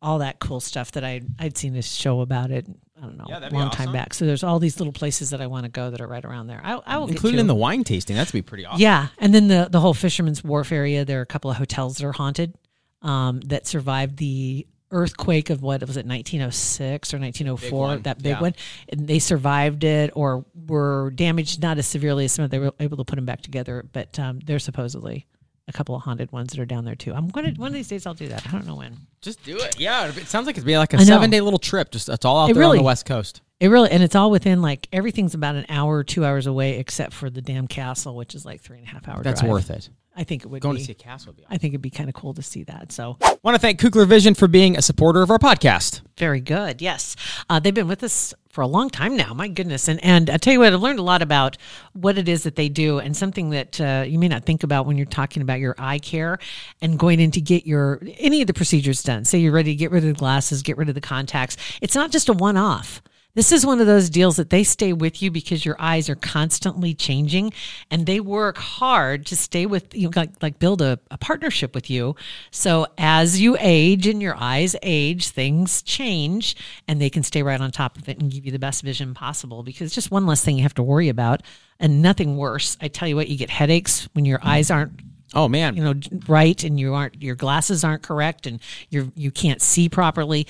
all 0.00 0.18
that 0.18 0.38
cool 0.38 0.60
stuff 0.60 0.92
that 0.92 1.04
I 1.04 1.20
I'd 1.38 1.56
seen 1.58 1.76
a 1.76 1.82
show 1.82 2.20
about 2.22 2.50
it. 2.50 2.66
I 2.96 3.00
don't 3.06 3.16
know, 3.18 3.24
Yeah, 3.28 3.48
a 3.48 3.50
long 3.50 3.70
time 3.70 3.90
back. 3.92 4.14
So 4.14 4.24
there's 4.24 4.44
all 4.44 4.60
these 4.60 4.78
little 4.78 4.92
places 4.92 5.30
that 5.30 5.40
I 5.40 5.48
want 5.48 5.64
to 5.64 5.68
go 5.70 5.90
that 5.90 6.00
are 6.00 6.06
right 6.06 6.24
around 6.24 6.46
there. 6.46 6.60
I, 6.62 6.78
I 6.86 6.96
will 6.98 7.08
to 7.08 7.38
in 7.38 7.48
the 7.48 7.54
wine 7.54 7.82
tasting. 7.82 8.14
That's 8.14 8.30
be 8.30 8.40
pretty 8.40 8.64
awesome. 8.64 8.80
Yeah, 8.80 9.08
and 9.18 9.34
then 9.34 9.48
the 9.48 9.68
the 9.70 9.80
whole 9.80 9.94
Fisherman's 9.94 10.44
Wharf 10.44 10.70
area. 10.70 11.04
There 11.04 11.18
are 11.18 11.22
a 11.22 11.26
couple 11.26 11.50
of 11.50 11.56
hotels 11.56 11.96
that 11.96 12.06
are 12.06 12.12
haunted 12.12 12.54
um, 13.02 13.40
that 13.46 13.66
survived 13.66 14.16
the 14.18 14.66
earthquake 14.94 15.50
of 15.50 15.62
what 15.62 15.80
was 15.82 15.96
it 15.96 16.06
1906 16.06 17.12
or 17.12 17.18
1904 17.18 17.78
one, 17.78 18.02
that 18.02 18.22
big 18.22 18.32
yeah. 18.32 18.40
one 18.40 18.54
and 18.88 19.06
they 19.06 19.18
survived 19.18 19.84
it 19.84 20.10
or 20.14 20.44
were 20.66 21.12
damaged 21.14 21.60
not 21.60 21.76
as 21.78 21.86
severely 21.86 22.24
as 22.24 22.32
some 22.32 22.44
of 22.44 22.50
they 22.50 22.58
were 22.58 22.72
able 22.80 22.96
to 22.96 23.04
put 23.04 23.16
them 23.16 23.26
back 23.26 23.42
together 23.42 23.84
but 23.92 24.18
um, 24.18 24.40
there's 24.46 24.64
supposedly 24.64 25.26
a 25.66 25.72
couple 25.72 25.94
of 25.94 26.02
haunted 26.02 26.30
ones 26.32 26.52
that 26.52 26.60
are 26.60 26.66
down 26.66 26.84
there 26.84 26.94
too 26.94 27.12
i'm 27.12 27.28
gonna 27.28 27.52
one 27.56 27.68
of 27.68 27.74
these 27.74 27.88
days 27.88 28.06
i'll 28.06 28.14
do 28.14 28.28
that 28.28 28.46
i 28.46 28.50
don't 28.50 28.66
know 28.66 28.76
when 28.76 28.96
Just 29.24 29.42
do 29.42 29.56
it. 29.56 29.80
Yeah, 29.80 30.06
it 30.06 30.26
sounds 30.26 30.46
like 30.46 30.56
it'd 30.56 30.66
be 30.66 30.76
like 30.76 30.92
a 30.92 31.02
seven 31.02 31.30
day 31.30 31.40
little 31.40 31.58
trip. 31.58 31.90
Just 31.90 32.06
that's 32.06 32.26
all 32.26 32.44
out 32.44 32.50
It 32.50 32.54
there 32.54 32.64
on 32.64 32.76
the 32.76 32.82
west 32.82 33.06
coast. 33.06 33.40
It 33.58 33.68
really, 33.68 33.90
and 33.90 34.02
it's 34.02 34.14
all 34.14 34.30
within 34.30 34.60
like 34.60 34.86
everything's 34.92 35.32
about 35.32 35.54
an 35.54 35.64
hour 35.70 35.96
or 35.96 36.04
two 36.04 36.26
hours 36.26 36.46
away, 36.46 36.78
except 36.78 37.14
for 37.14 37.30
the 37.30 37.40
damn 37.40 37.66
castle, 37.66 38.14
which 38.14 38.34
is 38.34 38.44
like 38.44 38.60
three 38.60 38.78
and 38.78 38.86
a 38.86 38.90
half 38.90 39.08
hours 39.08 39.24
That's 39.24 39.40
drive. 39.40 39.50
worth 39.50 39.70
it. 39.70 39.88
I 40.16 40.24
think 40.24 40.44
it 40.44 40.48
would 40.48 40.62
Going 40.62 40.76
be. 40.76 40.80
to 40.82 40.86
see 40.86 40.92
a 40.92 40.94
castle 40.94 41.32
would 41.32 41.36
be. 41.38 41.44
I 41.48 41.58
think 41.58 41.72
it'd 41.74 41.82
be 41.82 41.90
kind 41.90 42.08
of 42.08 42.14
cool 42.14 42.34
to 42.34 42.42
see 42.42 42.62
that. 42.64 42.92
So 42.92 43.16
Want 43.42 43.54
to 43.56 43.58
thank 43.58 43.78
Kugler 43.80 44.04
Vision 44.06 44.34
for 44.34 44.46
being 44.48 44.76
a 44.76 44.82
supporter 44.82 45.22
of 45.22 45.30
our 45.30 45.38
podcast. 45.38 46.00
very 46.16 46.40
good. 46.40 46.80
Yes, 46.80 47.14
uh, 47.50 47.58
they've 47.60 47.74
been 47.74 47.88
with 47.88 48.02
us 48.04 48.32
for 48.50 48.60
a 48.62 48.66
long 48.66 48.88
time 48.88 49.16
now. 49.16 49.34
My 49.34 49.48
goodness, 49.48 49.88
and 49.88 50.02
and 50.04 50.30
I 50.30 50.36
tell 50.38 50.52
you 50.52 50.60
what, 50.60 50.72
I've 50.72 50.80
learned 50.80 50.98
a 51.00 51.02
lot 51.02 51.20
about 51.22 51.56
what 51.92 52.16
it 52.16 52.28
is 52.28 52.44
that 52.44 52.54
they 52.56 52.68
do, 52.68 53.00
and 53.00 53.16
something 53.16 53.50
that 53.50 53.80
uh, 53.80 54.04
you 54.06 54.18
may 54.18 54.28
not 54.28 54.44
think 54.44 54.62
about 54.62 54.86
when 54.86 54.96
you're 54.96 55.04
talking 55.06 55.42
about 55.42 55.58
your 55.60 55.74
eye 55.78 55.98
care 55.98 56.38
and 56.80 56.98
going 56.98 57.18
in 57.20 57.30
to 57.32 57.40
get 57.40 57.66
your 57.66 58.00
any 58.18 58.40
of 58.40 58.46
the 58.46 58.54
procedures 58.54 59.02
done. 59.02 59.24
Say 59.24 59.38
you're 59.40 59.52
ready 59.52 59.72
to 59.72 59.76
get 59.76 59.90
rid 59.90 60.04
of 60.04 60.08
the 60.14 60.18
glasses, 60.18 60.62
get 60.62 60.76
rid 60.78 60.88
of 60.88 60.94
the 60.94 61.00
contacts. 61.00 61.56
It's 61.82 61.94
not 61.96 62.10
just 62.12 62.28
a 62.28 62.32
one 62.32 62.56
off. 62.56 63.02
This 63.34 63.50
is 63.50 63.66
one 63.66 63.80
of 63.80 63.88
those 63.88 64.10
deals 64.10 64.36
that 64.36 64.50
they 64.50 64.62
stay 64.62 64.92
with 64.92 65.20
you 65.20 65.28
because 65.28 65.64
your 65.64 65.74
eyes 65.80 66.08
are 66.08 66.14
constantly 66.14 66.94
changing 66.94 67.52
and 67.90 68.06
they 68.06 68.20
work 68.20 68.58
hard 68.58 69.26
to 69.26 69.36
stay 69.36 69.66
with 69.66 69.92
you 69.92 70.08
know, 70.08 70.12
like, 70.14 70.30
like 70.40 70.60
build 70.60 70.80
a, 70.80 71.00
a 71.10 71.18
partnership 71.18 71.74
with 71.74 71.90
you. 71.90 72.14
So 72.52 72.86
as 72.96 73.40
you 73.40 73.56
age 73.58 74.06
and 74.06 74.22
your 74.22 74.36
eyes 74.36 74.76
age, 74.82 75.30
things 75.30 75.82
change 75.82 76.54
and 76.86 77.00
they 77.00 77.10
can 77.10 77.24
stay 77.24 77.42
right 77.42 77.60
on 77.60 77.72
top 77.72 77.98
of 77.98 78.08
it 78.08 78.20
and 78.20 78.30
give 78.30 78.46
you 78.46 78.52
the 78.52 78.58
best 78.60 78.82
vision 78.82 79.14
possible 79.14 79.64
because 79.64 79.86
it's 79.86 79.94
just 79.96 80.12
one 80.12 80.26
less 80.26 80.44
thing 80.44 80.56
you 80.56 80.62
have 80.62 80.74
to 80.74 80.82
worry 80.84 81.08
about 81.08 81.42
and 81.80 82.00
nothing 82.00 82.36
worse. 82.36 82.76
I 82.80 82.86
tell 82.86 83.08
you 83.08 83.16
what, 83.16 83.28
you 83.28 83.36
get 83.36 83.50
headaches 83.50 84.08
when 84.12 84.24
your 84.24 84.38
eyes 84.44 84.70
aren't 84.70 85.00
Oh 85.36 85.48
man, 85.48 85.76
you 85.76 85.82
know 85.82 85.94
right 86.28 86.62
and 86.62 86.78
you 86.78 86.94
aren't 86.94 87.20
your 87.20 87.34
glasses 87.34 87.82
aren't 87.82 88.02
correct 88.02 88.46
and 88.46 88.60
you're 88.88 89.08
you 89.16 89.32
can't 89.32 89.60
see 89.60 89.88
properly 89.88 90.46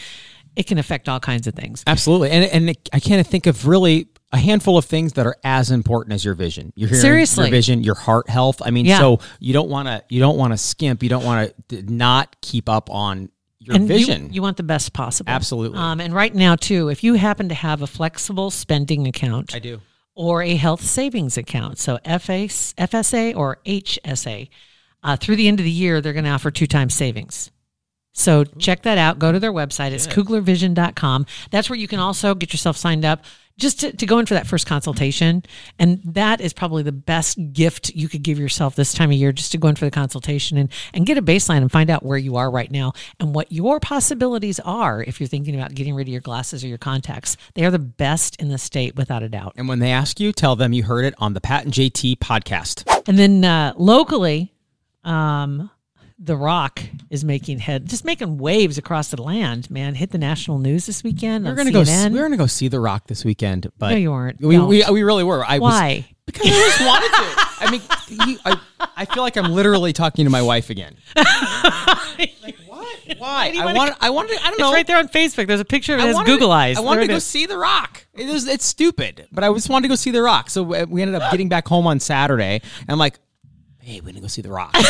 it 0.56 0.66
can 0.66 0.78
affect 0.78 1.08
all 1.08 1.20
kinds 1.20 1.46
of 1.46 1.54
things 1.54 1.82
absolutely. 1.86 2.30
And 2.30 2.44
and 2.68 2.76
I 2.92 3.00
can't 3.00 3.26
think 3.26 3.46
of 3.46 3.66
really 3.66 4.08
a 4.32 4.36
handful 4.38 4.76
of 4.76 4.84
things 4.84 5.12
that 5.12 5.26
are 5.26 5.36
as 5.44 5.70
important 5.70 6.12
as 6.12 6.24
your 6.24 6.34
vision. 6.34 6.72
Your 6.74 6.88
hearing, 6.88 7.00
Seriously. 7.00 7.44
your 7.46 7.50
vision, 7.52 7.84
your 7.84 7.94
heart 7.94 8.28
health. 8.28 8.60
I 8.64 8.70
mean, 8.72 8.84
Yeah. 8.84 8.98
so 8.98 9.20
you 9.38 9.52
don't 9.52 9.68
want 9.68 9.86
to 9.88 10.02
you 10.08 10.18
don't 10.20 10.36
want 10.36 10.52
to 10.52 10.56
skimp. 10.56 11.02
You 11.02 11.08
don't 11.08 11.24
want 11.24 11.52
to 11.68 11.82
not 11.82 12.34
keep 12.40 12.68
up 12.68 12.90
on 12.90 13.28
your 13.60 13.76
and 13.76 13.84
you- 13.88 13.96
vision. 13.96 14.32
You, 14.32 14.42
want 14.42 14.56
the 14.56 14.62
best 14.62 14.92
possible 14.92 15.30
Absolutely. 15.30 15.78
um, 15.78 16.00
and 16.00 16.12
right 16.12 16.34
now 16.34 16.54
too 16.56 16.88
if 16.90 17.02
you 17.04 17.14
happen 17.14 17.48
to 17.48 17.54
have 17.54 17.80
a 17.80 17.86
flexible 17.86 18.50
spending 18.50 19.06
account 19.06 19.54
I 19.54 19.58
do. 19.60 19.80
or 20.14 20.42
a 20.42 20.54
health 20.56 20.82
savings 20.82 21.38
account 21.38 21.78
so 21.78 21.96
FA, 22.04 22.48
fsa 22.48 23.34
or 23.34 23.58
hsa 23.64 24.48
uh, 25.02 25.16
through 25.16 25.36
the 25.36 25.48
end 25.48 25.60
of 25.60 25.64
the 25.64 25.70
year 25.70 26.00
they're 26.02 26.12
going 26.12 26.24
to 26.26 26.30
offer 26.30 26.50
two 26.50 26.66
times 26.66 26.92
savings 26.94 27.50
So 28.14 28.44
check 28.44 28.82
that 28.82 28.96
out. 28.96 29.18
Go 29.18 29.32
to 29.32 29.40
their 29.40 29.52
website. 29.52 29.90
It's 29.90 30.06
kuglervision.com. 30.06 31.26
That's 31.50 31.68
where 31.68 31.78
you 31.78 31.88
can 31.88 31.98
also 31.98 32.34
get 32.34 32.52
yourself 32.52 32.76
signed 32.76 33.04
up 33.04 33.24
just 33.56 33.80
to, 33.80 33.96
to 33.96 34.06
go 34.06 34.18
in 34.18 34.26
for 34.26 34.34
that 34.34 34.46
first 34.46 34.66
consultation. 34.66 35.42
And 35.78 36.00
that 36.04 36.40
is 36.40 36.52
probably 36.52 36.82
the 36.82 36.92
best 36.92 37.38
gift 37.52 37.90
you 37.90 38.08
could 38.08 38.22
give 38.22 38.38
yourself 38.38 38.74
this 38.76 38.92
time 38.92 39.10
of 39.10 39.16
year, 39.16 39.32
just 39.32 39.52
to 39.52 39.58
go 39.58 39.68
in 39.68 39.76
for 39.76 39.84
the 39.84 39.90
consultation 39.90 40.58
and, 40.58 40.70
and 40.92 41.06
get 41.06 41.18
a 41.18 41.22
baseline 41.22 41.58
and 41.58 41.70
find 41.70 41.90
out 41.90 42.02
where 42.02 42.18
you 42.18 42.36
are 42.36 42.50
right 42.50 42.70
now 42.70 42.92
and 43.20 43.34
what 43.34 43.50
your 43.52 43.80
possibilities 43.80 44.60
are 44.60 45.02
if 45.02 45.20
you're 45.20 45.28
thinking 45.28 45.54
about 45.54 45.74
getting 45.74 45.94
rid 45.94 46.08
of 46.08 46.12
your 46.12 46.20
glasses 46.20 46.64
or 46.64 46.68
your 46.68 46.78
contacts. 46.78 47.36
They 47.54 47.64
are 47.64 47.70
the 47.70 47.78
best 47.78 48.40
in 48.40 48.48
the 48.48 48.58
state 48.58 48.96
without 48.96 49.22
a 49.22 49.28
doubt. 49.28 49.54
And 49.56 49.68
when 49.68 49.78
they 49.78 49.90
ask 49.90 50.18
you, 50.20 50.32
tell 50.32 50.56
them 50.56 50.72
you 50.72 50.84
heard 50.84 51.04
it 51.04 51.14
on 51.18 51.34
the 51.34 51.40
Pat 51.40 51.64
and 51.64 51.72
JT 51.72 52.18
podcast. 52.18 52.84
And 53.06 53.18
then 53.18 53.44
uh, 53.44 53.74
locally, 53.76 54.52
um, 55.04 55.70
The 56.18 56.36
Rock 56.36 56.80
is 57.10 57.24
making 57.24 57.58
head, 57.58 57.86
just 57.86 58.04
making 58.04 58.38
waves 58.38 58.78
across 58.78 59.08
the 59.08 59.20
land. 59.20 59.68
Man, 59.70 59.96
hit 59.96 60.10
the 60.10 60.18
national 60.18 60.58
news 60.58 60.86
this 60.86 61.02
weekend. 61.02 61.44
We 61.44 61.50
on 61.50 61.54
are 61.54 61.56
gonna 61.56 61.72
go. 61.72 61.82
CNN. 61.82 62.12
We 62.12 62.20
are 62.20 62.22
gonna 62.22 62.36
go 62.36 62.46
see 62.46 62.68
The 62.68 62.78
Rock 62.80 63.08
this 63.08 63.24
weekend, 63.24 63.70
but 63.78 63.90
No, 63.90 63.96
you 63.96 64.12
weren't. 64.12 64.40
We, 64.40 64.54
Don't. 64.56 64.68
we, 64.68 64.84
we 64.90 65.02
really 65.02 65.24
were. 65.24 65.44
I 65.44 65.58
was 65.58 65.72
Why? 65.72 65.94
Was, 65.96 66.04
because 66.26 66.46
I 66.46 66.50
just 66.50 66.80
wanted 66.80 67.08
to. 67.08 67.24
I 67.66 67.70
mean, 67.70 68.28
you, 68.30 68.38
I, 68.44 68.60
I 68.96 69.04
feel 69.06 69.22
like 69.24 69.36
I'm 69.36 69.52
literally 69.52 69.92
talking 69.92 70.24
to 70.24 70.30
my 70.30 70.40
wife 70.40 70.70
again. 70.70 70.96
like 71.16 72.56
what? 72.66 72.98
Why? 73.18 73.52
I 73.58 73.64
wanna- 73.64 73.76
want. 73.78 73.96
I 74.00 74.10
wanted. 74.10 74.38
I 74.40 74.50
don't 74.50 74.58
know. 74.60 74.68
It's 74.68 74.74
right 74.74 74.86
there 74.86 74.98
on 74.98 75.08
Facebook. 75.08 75.48
There's 75.48 75.60
a 75.60 75.64
picture 75.64 75.94
of 75.96 76.00
it. 76.04 76.14
Wanted- 76.14 76.26
Google 76.30 76.52
eyes. 76.52 76.76
I 76.78 76.80
wanted 76.80 77.00
There 77.00 77.06
to 77.08 77.12
go 77.14 77.16
is. 77.16 77.26
see 77.26 77.46
The 77.46 77.58
Rock. 77.58 78.06
It 78.14 78.32
was, 78.32 78.46
it's 78.46 78.64
stupid, 78.64 79.26
but 79.32 79.42
I 79.42 79.52
just 79.52 79.68
wanted 79.68 79.82
to 79.82 79.88
go 79.88 79.96
see 79.96 80.12
The 80.12 80.22
Rock. 80.22 80.48
So 80.48 80.62
we 80.62 80.84
we 80.84 81.02
ended 81.02 81.20
up 81.20 81.30
getting 81.32 81.48
back 81.48 81.66
home 81.66 81.88
on 81.88 81.98
Saturday. 81.98 82.60
And 82.80 82.88
I'm 82.88 82.98
like, 82.98 83.18
hey, 83.80 84.00
we're 84.00 84.10
gonna 84.10 84.20
go 84.20 84.28
see 84.28 84.42
The 84.42 84.52
Rock. 84.52 84.74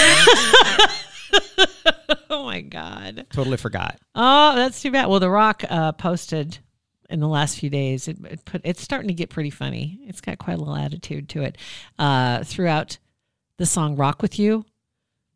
Oh 2.31 2.45
my 2.45 2.61
god. 2.61 3.27
totally 3.33 3.57
forgot. 3.57 3.99
Oh, 4.15 4.55
that's 4.57 4.81
too 4.83 4.91
bad. 4.91 5.07
Well, 5.07 5.21
The 5.21 5.31
Rock 5.31 5.63
uh, 5.69 5.93
posted 5.93 6.59
in 7.11 7.21
the 7.21 7.29
last 7.29 7.59
few 7.59 7.71
days. 7.71 8.09
It, 8.09 8.19
it 8.25 8.45
put 8.45 8.61
it's 8.65 8.83
starting 8.83 9.09
to 9.09 9.15
get 9.15 9.31
pretty 9.31 9.51
funny. 9.51 10.01
It's 10.07 10.21
got 10.21 10.39
quite 10.39 10.55
a 10.55 10.59
little 10.59 10.77
attitude 10.77 11.29
to 11.31 11.43
it. 11.43 11.59
Uh, 11.99 12.43
throughout 12.45 12.99
the 13.59 13.67
song 13.67 13.97
"Rock 13.97 14.23
with 14.23 14.39
You," 14.39 14.65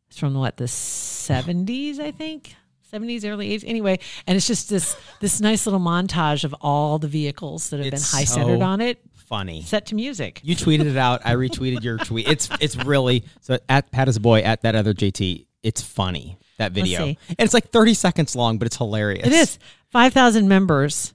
it's 0.09 0.19
from 0.19 0.35
what 0.35 0.57
the 0.57 0.69
seventies, 0.69 2.01
I 2.01 2.11
think. 2.11 2.55
70s 2.91 3.29
early 3.31 3.51
80s 3.51 3.65
anyway 3.67 3.99
and 4.27 4.35
it's 4.35 4.47
just 4.47 4.71
this 4.71 4.97
this 5.21 5.43
nice 5.43 5.67
little 5.67 5.79
montage 5.79 6.43
of 6.45 6.55
all 6.63 6.99
the 6.99 7.07
vehicles 7.07 7.69
that 7.69 7.81
have 7.85 7.93
It's 7.93 8.11
been 8.11 8.19
high 8.19 8.25
centered 8.25 8.61
so 8.61 8.65
on 8.65 8.81
it 8.81 8.99
Funny. 9.13 9.61
set 9.61 9.85
to 9.87 9.95
music 9.95 10.41
You 10.43 10.57
tweeted 10.57 10.87
it 10.87 10.97
out. 10.97 11.21
I 11.23 11.35
retweeted 11.35 11.83
your 11.83 11.99
tweet. 11.99 12.27
It's 12.27 12.49
it's 12.63 12.77
really 12.77 13.25
so 13.43 13.59
at 13.69 13.91
Pat 13.91 14.09
is 14.09 14.17
a 14.17 14.21
boy 14.21 14.41
at 14.41 14.63
that 14.63 14.75
other 14.75 14.95
JT. 14.95 15.45
It's 15.63 15.83
funny 15.83 16.39
that 16.59 16.73
video, 16.73 17.07
and 17.07 17.17
it's 17.39 17.55
like 17.55 17.71
30 17.71 17.95
seconds 17.95 18.37
long, 18.37 18.59
but 18.59 18.67
it's 18.67 18.77
hilarious. 18.77 19.27
It 19.27 19.33
is. 19.33 19.59
5,000 19.91 20.49
members 20.49 21.15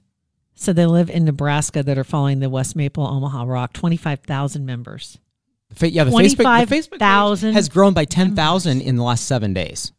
said 0.54 0.76
they 0.76 0.86
live 0.86 1.10
in 1.10 1.24
Nebraska 1.24 1.82
that 1.82 1.98
are 1.98 2.04
following 2.04 2.40
the 2.40 2.50
West 2.50 2.76
Maple 2.76 3.06
Omaha 3.06 3.44
Rock. 3.44 3.72
25,000 3.72 4.64
members. 4.66 5.18
Fa- 5.72 5.90
yeah, 5.90 6.04
the 6.04 6.10
Facebook, 6.10 6.36
the 6.38 6.76
Facebook 6.76 6.98
25,000 6.98 7.52
has 7.54 7.68
grown 7.68 7.94
by 7.94 8.04
10,000 8.04 8.80
in 8.80 8.96
the 8.96 9.02
last 9.02 9.26
seven 9.26 9.52
days. 9.52 9.92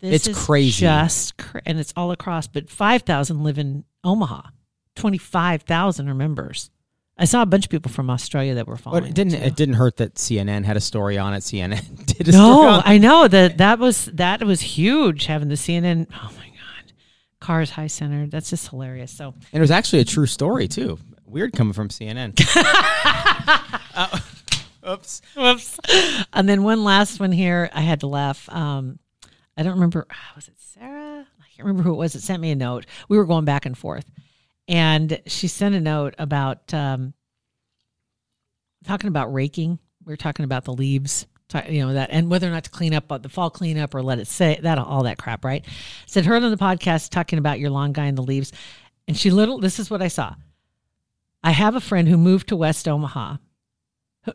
This 0.00 0.14
It's 0.14 0.28
is 0.28 0.46
crazy. 0.46 0.80
Just 0.80 1.36
cra- 1.36 1.62
and 1.66 1.78
it's 1.78 1.92
all 1.96 2.12
across, 2.12 2.46
but 2.46 2.70
5,000 2.70 3.42
live 3.42 3.58
in 3.58 3.84
Omaha. 4.04 4.42
25,000 4.94 6.08
are 6.08 6.14
members. 6.14 6.70
I 7.18 7.24
saw 7.24 7.42
a 7.42 7.46
bunch 7.46 7.64
of 7.66 7.70
people 7.70 7.90
from 7.90 8.10
Australia 8.10 8.54
that 8.54 8.66
were 8.68 8.76
following. 8.76 9.02
But 9.02 9.10
it 9.10 9.14
didn't 9.14 9.32
too. 9.32 9.38
it 9.46 9.56
didn't 9.56 9.74
hurt 9.74 9.96
that 9.96 10.14
CNN 10.14 10.64
had 10.64 10.76
a 10.76 10.80
story 10.80 11.18
on 11.18 11.34
it. 11.34 11.38
CNN 11.40 12.06
did 12.06 12.28
a 12.28 12.32
story 12.32 12.46
No, 12.46 12.82
I 12.84 12.98
know 12.98 13.26
that 13.28 13.58
that 13.58 13.78
was 13.78 14.06
that 14.14 14.42
was 14.44 14.60
huge 14.60 15.26
having 15.26 15.48
the 15.48 15.56
CNN. 15.56 16.06
Oh 16.12 16.30
my 16.36 16.46
god, 16.46 16.92
cars 17.40 17.70
high 17.70 17.88
centered. 17.88 18.30
That's 18.30 18.50
just 18.50 18.68
hilarious. 18.68 19.10
So 19.10 19.34
and 19.34 19.44
it 19.52 19.60
was 19.60 19.70
actually 19.72 20.00
a 20.00 20.04
true 20.04 20.26
story 20.26 20.68
too. 20.68 20.98
Weird 21.26 21.52
coming 21.52 21.72
from 21.74 21.88
CNN. 21.88 22.38
Uh, 23.94 24.18
oops. 24.88 25.20
Whoops. 25.36 25.78
And 26.32 26.48
then 26.48 26.62
one 26.62 26.84
last 26.84 27.20
one 27.20 27.32
here. 27.32 27.68
I 27.72 27.80
had 27.82 28.00
to 28.00 28.06
laugh. 28.06 28.48
Um, 28.50 28.98
I 29.56 29.62
don't 29.62 29.74
remember. 29.74 30.06
ah, 30.10 30.32
Was 30.36 30.48
it 30.48 30.54
Sarah? 30.58 31.26
I 31.40 31.44
can't 31.54 31.66
remember 31.66 31.82
who 31.82 31.92
it 31.94 31.98
was 31.98 32.12
that 32.14 32.22
sent 32.22 32.40
me 32.40 32.50
a 32.52 32.54
note. 32.56 32.86
We 33.08 33.18
were 33.18 33.26
going 33.26 33.44
back 33.44 33.66
and 33.66 33.76
forth, 33.76 34.06
and 34.68 35.20
she 35.26 35.48
sent 35.48 35.74
a 35.74 35.80
note 35.80 36.14
about 36.18 36.72
um, 36.74 37.14
talking 38.84 39.08
about 39.08 39.32
raking. 39.32 39.78
We 40.04 40.12
are 40.12 40.18
talking 40.18 40.44
about 40.44 40.64
the 40.64 40.72
leaves, 40.72 41.26
you 41.68 41.84
know 41.84 41.94
that, 41.94 42.10
and 42.12 42.30
whether 42.30 42.46
or 42.46 42.50
not 42.50 42.64
to 42.64 42.70
clean 42.70 42.94
up 42.94 43.08
the 43.22 43.28
fall 43.28 43.50
cleanup 43.50 43.94
or 43.94 44.02
let 44.02 44.18
it 44.18 44.28
say 44.28 44.58
that 44.62 44.78
all 44.78 45.04
that 45.04 45.18
crap. 45.18 45.44
Right? 45.44 45.64
Said 46.06 46.26
heard 46.26 46.42
on 46.44 46.50
the 46.50 46.56
podcast 46.56 47.10
talking 47.10 47.38
about 47.38 47.58
your 47.58 47.70
lawn 47.70 47.92
guy 47.92 48.06
and 48.06 48.18
the 48.18 48.22
leaves, 48.22 48.52
and 49.06 49.16
she 49.16 49.30
little. 49.30 49.58
This 49.58 49.78
is 49.78 49.90
what 49.90 50.02
I 50.02 50.08
saw. 50.08 50.34
I 51.42 51.52
have 51.52 51.74
a 51.74 51.80
friend 51.80 52.08
who 52.08 52.18
moved 52.18 52.48
to 52.48 52.56
West 52.56 52.86
Omaha. 52.86 53.36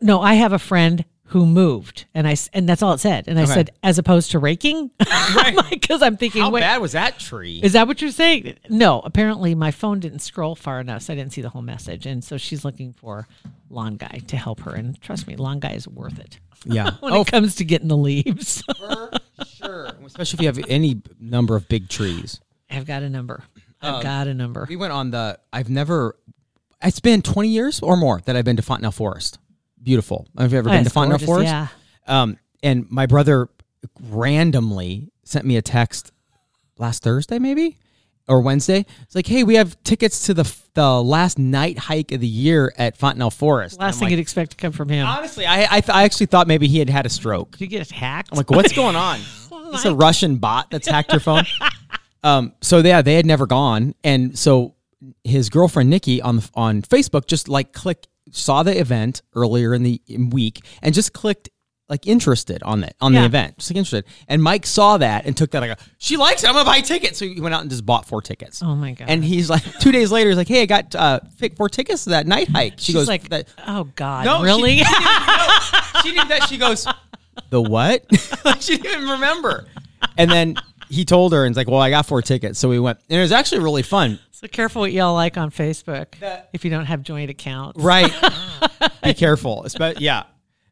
No, 0.01 0.21
I 0.21 0.35
have 0.35 0.53
a 0.53 0.59
friend 0.59 1.05
who 1.33 1.45
moved, 1.45 2.05
and 2.13 2.27
I 2.27 2.35
and 2.53 2.67
that's 2.67 2.81
all 2.81 2.93
it 2.93 2.99
said. 2.99 3.27
And 3.27 3.37
I 3.37 3.43
Okay. 3.43 3.53
said, 3.53 3.71
as 3.83 3.97
opposed 3.97 4.31
to 4.31 4.39
raking, 4.39 4.91
because 5.69 6.01
I'm 6.01 6.17
thinking, 6.17 6.41
How 6.41 6.51
bad 6.51 6.79
was 6.79 6.93
that 6.93 7.19
tree? 7.19 7.59
is 7.61 7.73
that 7.73 7.87
what 7.87 8.01
you're 8.01 8.11
saying? 8.11 8.55
No, 8.69 9.01
apparently 9.01 9.55
my 9.55 9.71
phone 9.71 9.99
didn't 9.99 10.19
scroll 10.19 10.55
far 10.55 10.79
enough, 10.79 11.03
so 11.03 11.13
I 11.13 11.15
didn't 11.15 11.33
see 11.33 11.41
the 11.41 11.49
whole 11.49 11.61
message. 11.61 12.05
And 12.05 12.23
so 12.23 12.37
she's 12.37 12.63
looking 12.63 12.93
for 12.93 13.27
lawn 13.69 13.97
guy 13.97 14.21
to 14.27 14.37
help 14.37 14.61
her. 14.61 14.73
And 14.73 14.99
trust 15.01 15.27
me, 15.27 15.35
lawn 15.35 15.59
guy 15.59 15.73
is 15.73 15.87
worth 15.87 16.19
it 16.19 16.39
yeah. 16.65 16.91
when 16.99 17.13
oh, 17.13 17.21
it 17.21 17.27
comes 17.27 17.55
to 17.55 17.65
getting 17.65 17.87
the 17.87 17.97
leaves. 17.97 18.63
for 18.77 19.11
sure. 19.45 19.85
Especially 20.05 20.37
if 20.37 20.41
you 20.41 20.47
have 20.47 20.69
any 20.69 21.01
number 21.19 21.55
of 21.55 21.67
big 21.67 21.89
trees. 21.89 22.39
I've 22.69 22.85
got 22.85 23.03
a 23.03 23.09
number. 23.09 23.43
I've 23.81 23.95
um, 23.95 24.03
got 24.03 24.27
a 24.27 24.33
number. 24.33 24.65
We 24.67 24.75
went 24.75 24.93
on 24.93 25.11
the. 25.11 25.39
I've 25.51 25.69
never. 25.69 26.15
It's 26.81 26.99
been 26.99 27.21
20 27.21 27.49
years 27.49 27.79
or 27.79 27.95
more 27.95 28.21
that 28.25 28.35
I've 28.35 28.45
been 28.45 28.57
to 28.57 28.61
Fontenelle 28.61 28.91
Forest. 28.91 29.39
Beautiful. 29.83 30.27
Have 30.37 30.51
you 30.53 30.57
ever 30.59 30.69
Oh, 30.69 30.73
been 30.73 30.83
to 30.85 30.89
Fontenelle 30.89 31.19
Forest? 31.19 31.45
yeah. 31.51 31.67
Um, 32.07 32.37
and 32.63 32.89
my 32.89 33.05
brother 33.05 33.49
randomly 34.09 35.09
sent 35.23 35.45
me 35.45 35.57
a 35.57 35.61
text 35.61 36.11
last 36.77 37.03
Thursday, 37.03 37.39
maybe 37.39 37.77
or 38.27 38.39
Wednesday. 38.41 38.85
It's 39.01 39.15
like, 39.15 39.27
hey, 39.27 39.43
we 39.43 39.55
have 39.55 39.81
tickets 39.83 40.25
to 40.27 40.33
the 40.33 40.55
the 40.75 41.01
last 41.03 41.37
night 41.37 41.77
hike 41.77 42.11
of 42.11 42.21
the 42.21 42.27
year 42.27 42.73
at 42.77 42.97
Fontenelle 42.97 43.29
Forest. 43.29 43.79
Last 43.79 43.99
thing 43.99 44.05
I'm 44.07 44.11
you'd 44.11 44.19
expect 44.19 44.51
to 44.51 44.57
come 44.57 44.71
from 44.71 44.89
him. 44.89 45.05
honestly, 45.05 45.45
I 45.45 45.63
I, 45.63 45.81
th- 45.81 45.89
I 45.89 46.03
actually 46.03 46.27
thought 46.27 46.47
maybe 46.47 46.67
he 46.67 46.79
had 46.79 46.89
had 46.89 47.05
a 47.05 47.09
stroke. 47.09 47.51
Did 47.51 47.61
you 47.61 47.67
get 47.67 47.89
hacked? 47.91 48.29
I'm 48.31 48.37
like, 48.37 48.49
what's 48.49 48.73
going 48.73 48.95
on? 48.95 49.19
It's 49.73 49.85
a 49.85 49.95
Russian 49.95 50.35
bot 50.35 50.69
that's 50.69 50.87
hacked 50.87 51.11
your 51.11 51.19
phone. 51.19 51.45
um, 52.23 52.53
so 52.61 52.77
yeah, 52.77 53.01
they 53.01 53.15
had 53.15 53.25
never 53.25 53.47
gone, 53.47 53.95
and 54.03 54.37
so 54.37 54.75
his 55.23 55.49
girlfriend 55.49 55.89
Nikki 55.89 56.21
on 56.21 56.37
the, 56.37 56.49
on 56.55 56.81
Facebook 56.81 57.25
just 57.27 57.47
like 57.49 57.73
click 57.73 58.07
saw 58.31 58.63
the 58.63 58.77
event 58.79 59.21
earlier 59.35 59.73
in 59.73 59.83
the 59.83 60.01
week 60.31 60.63
and 60.81 60.93
just 60.93 61.13
clicked 61.13 61.49
like 61.89 62.07
interested 62.07 62.63
on 62.63 62.79
that 62.79 62.95
on 63.01 63.13
Yeah. 63.13 63.19
the 63.19 63.25
event, 63.25 63.57
just 63.57 63.69
like 63.69 63.77
interested. 63.77 64.05
And 64.29 64.41
Mike 64.41 64.65
saw 64.65 64.97
that 64.97 65.25
and 65.25 65.35
took 65.35 65.51
that 65.51 65.59
like, 65.59 65.77
she 65.97 66.15
likes 66.15 66.43
it. 66.43 66.47
I'm 66.47 66.53
gonna 66.55 66.65
buy 66.65 66.79
tickets. 66.79 67.19
So 67.19 67.25
he 67.25 67.41
went 67.41 67.53
out 67.53 67.61
and 67.61 67.69
just 67.69 67.85
bought 67.85 68.05
four 68.05 68.21
tickets. 68.21 68.63
Oh 68.63 68.73
my 68.75 68.93
god! 68.93 69.09
And 69.09 69.23
he's 69.23 69.49
like, 69.49 69.63
two 69.79 69.91
days 69.91 70.09
later, 70.11 70.29
he's 70.29 70.37
like, 70.37 70.47
"Hey, 70.47 70.61
I 70.61 70.65
got 70.65 70.95
uh, 70.95 71.19
four 71.57 71.67
tickets 71.69 72.05
to 72.05 72.11
that 72.11 72.25
night 72.25 72.47
hike." 72.47 72.75
She 72.77 72.85
She's 72.85 72.95
goes, 72.95 73.07
like, 73.09 73.27
that, 73.29 73.47
oh 73.67 73.83
god, 73.95 74.25
"No, 74.25 74.41
really? 74.41 74.77
She, 74.77 74.83
didn't, 74.85 74.93
no, 75.27 75.59
she 76.03 76.11
did 76.13 76.27
that. 76.29 76.47
She 76.49 76.57
goes, 76.57 76.87
"The 77.49 77.61
what?" 77.61 78.05
she 78.61 78.77
didn't 78.77 78.99
even 79.01 79.09
remember. 79.09 79.67
And 80.17 80.31
then 80.31 80.55
he 80.89 81.03
told 81.05 81.33
her, 81.33 81.43
and 81.45 81.51
it's 81.51 81.57
like, 81.57 81.67
"Well, 81.67 81.81
I 81.81 81.89
got 81.89 82.05
four 82.05 82.21
tickets." 82.21 82.57
So 82.59 82.69
we 82.69 82.79
went, 82.79 82.97
and 83.09 83.19
it 83.19 83.21
was 83.21 83.33
actually 83.33 83.61
really 83.61 83.83
fun. 83.83 84.19
So 84.43 84.47
careful 84.49 84.81
what 84.81 84.91
y'all 84.91 85.13
like 85.13 85.37
on 85.37 85.49
Facebook 85.51 86.15
if 86.53 86.65
you 86.65 86.69
don't 86.71 86.85
have 86.85 87.01
joint 87.01 87.29
accounts. 87.29 87.81
Right. 87.81 88.11
Be 89.03 89.13
careful. 89.13 89.63
Espe- 89.65 89.95
yeah. 89.99 90.23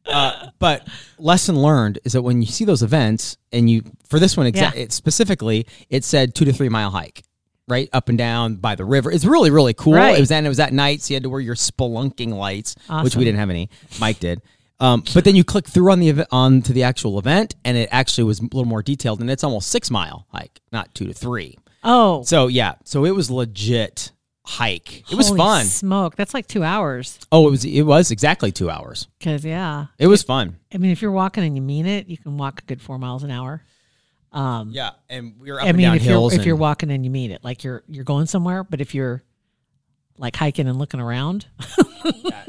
Uh, 0.06 0.50
but 0.60 0.88
lesson 1.20 1.62
learned 1.62 2.00
is 2.04 2.14
that 2.14 2.22
when 2.22 2.42
you 2.42 2.48
see 2.48 2.66
those 2.66 2.82
events, 2.84 3.38
and 3.52 3.70
you 3.70 3.84
for 4.10 4.20
this 4.20 4.36
one 4.36 4.46
exa- 4.48 4.56
Yeah. 4.56 4.72
it 4.76 4.92
specifically, 4.92 5.68
it 5.90 6.04
said 6.04 6.34
two 6.36 6.44
to 6.46 6.52
three 6.54 6.70
mile 6.70 6.90
hike, 6.90 7.24
right 7.68 7.88
up 7.94 8.10
and 8.10 8.18
down 8.18 8.56
by 8.56 8.76
the 8.76 8.84
river. 8.84 9.12
It's 9.12 9.26
really 9.26 9.52
really 9.52 9.74
cool. 9.74 9.94
Right. 9.94 10.18
It 10.18 10.20
was 10.20 10.32
and 10.32 10.46
it 10.46 10.50
was 10.50 10.60
at 10.60 10.74
night, 10.74 11.02
so 11.02 11.12
you 11.12 11.16
had 11.16 11.24
to 11.24 11.30
wear 11.30 11.40
your 11.40 11.56
spelunking 11.56 12.34
lights, 12.34 12.76
which 13.04 13.16
we 13.16 13.24
didn't 13.24 13.40
have 13.40 13.50
any. 13.52 13.70
Mike 14.00 14.20
did. 14.20 14.42
Um, 14.80 15.04
but 15.14 15.24
then 15.24 15.36
you 15.36 15.44
click 15.44 15.68
through 15.68 15.92
on 15.92 16.00
the 16.00 16.10
ev- 16.10 16.26
on 16.32 16.64
to 16.64 16.74
the 16.74 16.82
actual 16.84 17.20
event, 17.20 17.54
and 17.64 17.78
it 17.78 17.88
actually 17.92 18.24
was 18.24 18.40
a 18.40 18.44
little 18.44 18.66
more 18.66 18.82
detailed, 18.82 19.22
and 19.22 19.30
it's 19.30 19.44
almost 19.44 19.70
six 19.70 19.92
mile 19.92 20.26
hike, 20.34 20.60
not 20.72 20.94
two 20.96 21.06
to 21.06 21.14
three. 21.14 21.58
Oh, 21.84 22.24
So 22.24 22.48
yeah, 22.48 22.76
so 22.84 23.06
it 23.06 23.12
was 23.16 23.32
legit 23.32 24.12
hike. 24.46 25.10
It 25.12 25.16
was 25.16 25.30
fun. 25.30 25.66
Smoke. 25.66 26.16
That's 26.16 26.34
like 26.34 26.48
two 26.48 26.64
hours. 26.64 27.20
Oh, 27.32 27.48
it 27.48 27.52
was 27.52 27.66
it 27.66 27.82
was 27.84 28.12
exactly 28.12 28.52
two 28.52 28.70
hours. 28.70 29.08
Because 29.20 29.44
yeah, 29.46 29.88
It 29.98 30.08
was 30.08 30.24
fun. 30.24 30.58
I 30.74 30.78
mean, 30.78 30.92
if 30.92 31.02
you're 31.02 31.12
walking 31.12 31.44
and 31.44 31.56
you 31.56 31.62
mean 31.62 31.86
it, 31.86 32.08
you 32.08 32.18
can 32.18 32.38
walk 32.38 32.62
a 32.62 32.66
good 32.66 32.82
four 32.82 32.98
miles 33.00 33.24
an 33.24 33.32
hour. 33.32 33.64
Um, 34.32 34.72
Yeah, 34.72 34.92
and 35.10 35.34
we 35.40 35.52
were 35.52 35.60
up 35.60 35.66
I 35.66 35.70
and 35.70 35.78
mean, 35.78 35.88
down 35.88 35.96
if 35.98 36.04
you're 36.04 36.12
hills. 36.14 36.34
if 36.34 36.46
you're 36.46 36.56
walking 36.56 36.90
and 36.92 37.04
you 37.04 37.12
mean 37.12 37.32
it, 37.32 37.44
like 37.44 37.64
you're 37.64 37.84
you're 37.88 38.04
going 38.06 38.26
somewhere. 38.28 38.64
But 38.64 38.80
if 38.82 38.94
you're 38.96 39.24
like 40.18 40.36
hiking 40.36 40.68
and 40.68 40.78
looking 40.78 41.00
around, 41.00 41.48
yeah, 42.24 42.44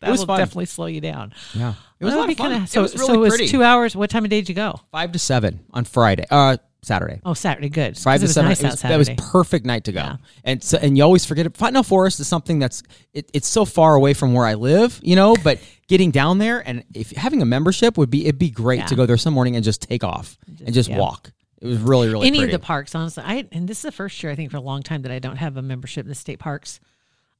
that 0.00 0.10
was 0.10 0.20
will 0.20 0.26
fun. 0.26 0.38
definitely 0.38 0.66
slow 0.66 0.86
you 0.86 1.00
down. 1.00 1.32
yeah, 1.54 1.74
it 2.00 2.04
was 2.04 2.14
a 2.14 2.16
lot 2.16 2.30
of 2.30 2.36
fun. 2.36 2.50
kinda- 2.50 2.64
it 2.64 2.68
so 2.70 2.82
was 2.82 2.94
really 2.94 3.06
so 3.06 3.14
it 3.14 3.18
was 3.18 3.30
pretty. 3.34 3.48
two 3.48 3.62
hours. 3.62 3.94
What 3.94 4.10
time 4.10 4.24
of 4.24 4.30
day 4.30 4.40
did 4.40 4.48
you 4.48 4.54
go? 4.54 4.80
Five 4.90 5.12
to 5.12 5.18
seven 5.18 5.60
on 5.70 5.84
Friday. 5.84 6.24
Uh, 6.30 6.56
Saturday. 6.84 7.20
Oh, 7.24 7.34
Saturday. 7.34 7.68
good. 7.68 7.96
Five 7.96 8.16
it 8.16 8.18
to 8.20 8.24
was 8.24 8.34
seven. 8.34 8.48
Nice 8.50 8.62
was- 8.62 8.82
that 8.82 8.96
was 8.96 9.08
perfect 9.16 9.64
night 9.64 9.84
to 9.84 9.92
go. 9.92 10.00
Yeah. 10.00 10.16
And 10.44 10.62
so, 10.62 10.78
and 10.78 10.96
you 10.96 11.04
always 11.04 11.24
forget 11.24 11.46
it. 11.46 11.56
Fontenelle 11.56 11.84
Forest 11.84 12.18
is 12.18 12.26
something 12.26 12.58
that's 12.58 12.82
it, 13.12 13.30
it's 13.32 13.46
so 13.46 13.64
far 13.64 13.94
away 13.94 14.14
from 14.14 14.34
where 14.34 14.44
I 14.44 14.54
live, 14.54 14.98
you 15.02 15.14
know. 15.14 15.36
But 15.44 15.60
getting 15.86 16.10
down 16.10 16.38
there 16.38 16.66
and 16.66 16.82
if 16.94 17.12
having 17.12 17.40
a 17.40 17.44
membership 17.46 17.96
would 17.98 18.10
be 18.10 18.22
it'd 18.24 18.38
be 18.38 18.50
great 18.50 18.80
Yeah. 18.80 18.86
to 18.86 18.94
go 18.96 19.06
there 19.06 19.16
some 19.16 19.34
morning 19.34 19.54
and 19.56 19.64
just 19.64 19.82
take 19.82 20.02
off 20.02 20.36
and 20.64 20.74
just 20.74 20.88
yeah. 20.90 20.98
walk. 20.98 21.30
It 21.60 21.66
was 21.66 21.78
really 21.78 22.08
really 22.08 22.26
any 22.26 22.38
pretty. 22.38 22.52
of 22.52 22.60
the 22.60 22.66
parks 22.66 22.92
honestly 22.92 23.22
i 23.24 23.46
and 23.52 23.68
this 23.68 23.78
is 23.78 23.82
the 23.82 23.92
first 23.92 24.20
year 24.20 24.32
i 24.32 24.34
think 24.34 24.50
for 24.50 24.56
a 24.56 24.60
long 24.60 24.82
time 24.82 25.02
that 25.02 25.12
i 25.12 25.20
don't 25.20 25.36
have 25.36 25.56
a 25.56 25.62
membership 25.62 26.04
in 26.04 26.08
the 26.08 26.14
state 26.16 26.40
parks 26.40 26.80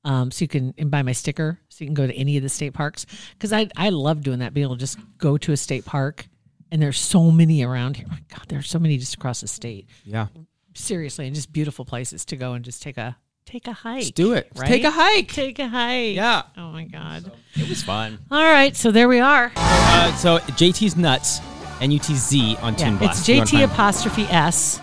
um, 0.05 0.31
so 0.31 0.45
you 0.45 0.49
can 0.49 0.73
and 0.79 0.93
buy 0.93 1.03
my 1.03 1.11
sticker 1.11 1.59
so 1.69 1.83
you 1.83 1.89
can 1.89 1.95
go 1.95 2.07
to 2.07 2.15
any 2.15 2.37
of 2.37 2.45
the 2.45 2.49
state 2.49 2.73
parks 2.73 3.05
because 3.33 3.53
I, 3.53 3.69
I 3.77 3.89
love 3.89 4.23
doing 4.23 4.39
that 4.39 4.55
being 4.55 4.65
able 4.65 4.77
to 4.77 4.81
just 4.81 4.97
go 5.19 5.37
to 5.39 5.51
a 5.51 5.57
state 5.57 5.85
park 5.85 6.29
and 6.73 6.83
there's 6.83 6.99
so 6.99 7.31
many 7.31 7.63
around 7.63 7.97
here 7.99 8.07
my 8.09 8.19
god 8.31 8.45
there's 8.49 8.69
so 8.69 8.79
many 8.81 8.99
just 8.99 9.15
across 9.15 9.41
the 9.43 9.47
state 9.49 9.87
yeah, 10.05 10.27
seriously 10.75 11.27
and 11.27 11.35
just 11.37 11.53
beautiful 11.53 11.85
places 11.85 12.25
to 12.25 12.37
go 12.37 12.55
and 12.55 12.65
just 12.65 12.83
take 12.83 12.97
a 12.99 13.17
take 13.47 13.67
a 13.69 13.73
hike 13.73 14.01
Just 14.01 14.15
do 14.15 14.33
it. 14.33 14.51
right? 14.57 14.67
Take 14.69 14.85
a 14.85 14.91
hike. 14.91 15.29
take 15.33 15.59
a 15.59 15.69
hike 15.69 16.17
Yeah. 16.17 16.43
oh 16.57 16.71
my 16.73 16.85
god 16.85 17.31
It 17.55 17.69
was 17.69 17.83
fun. 17.83 18.19
all 18.31 18.43
right 18.43 18.75
so 18.75 18.91
there 18.91 19.09
we 19.09 19.21
are 19.21 19.53
Uh, 19.57 20.15
so 20.17 20.39
JT's 20.39 20.97
nuts. 20.97 21.41
N 21.81 21.91
U 21.91 21.99
T 21.99 22.15
Z 22.15 22.57
on 22.63 22.75
yeah, 22.75 22.79
Toon 22.89 22.97
Blast. 22.99 23.29
it's 23.29 23.51
jt 23.53 23.65
apostrophe 23.65 24.23
s 24.31 24.81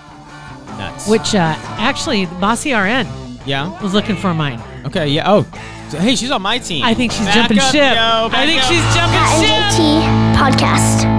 nuts. 0.77 1.07
which 1.09 1.33
uh, 1.33 1.55
actually 1.79 2.25
bossy 2.39 2.73
rn 2.73 3.07
yeah. 3.45 3.81
was 3.81 3.93
looking 3.93 4.15
for 4.15 4.33
mine 4.33 4.61
Okay. 4.85 5.07
Yeah. 5.09 5.29
Oh. 5.29 5.43
So, 5.89 5.97
hey, 5.99 6.15
she's 6.15 6.31
on 6.31 6.41
my 6.41 6.57
team. 6.59 6.85
I 6.85 6.93
think 6.93 7.11
she's 7.11 7.25
Back 7.25 7.35
jumping 7.35 7.59
up, 7.59 7.71
ship. 7.71 7.95
yo, 7.95 8.29
I 8.31 8.45
think 8.45 8.61
up. 8.61 8.69
she's 8.69 8.83
jumping 8.95 9.19
Pat 9.19 9.43
and 9.43 9.73
ship. 9.73 10.61
JT 10.61 10.61
Podcast. 10.61 11.18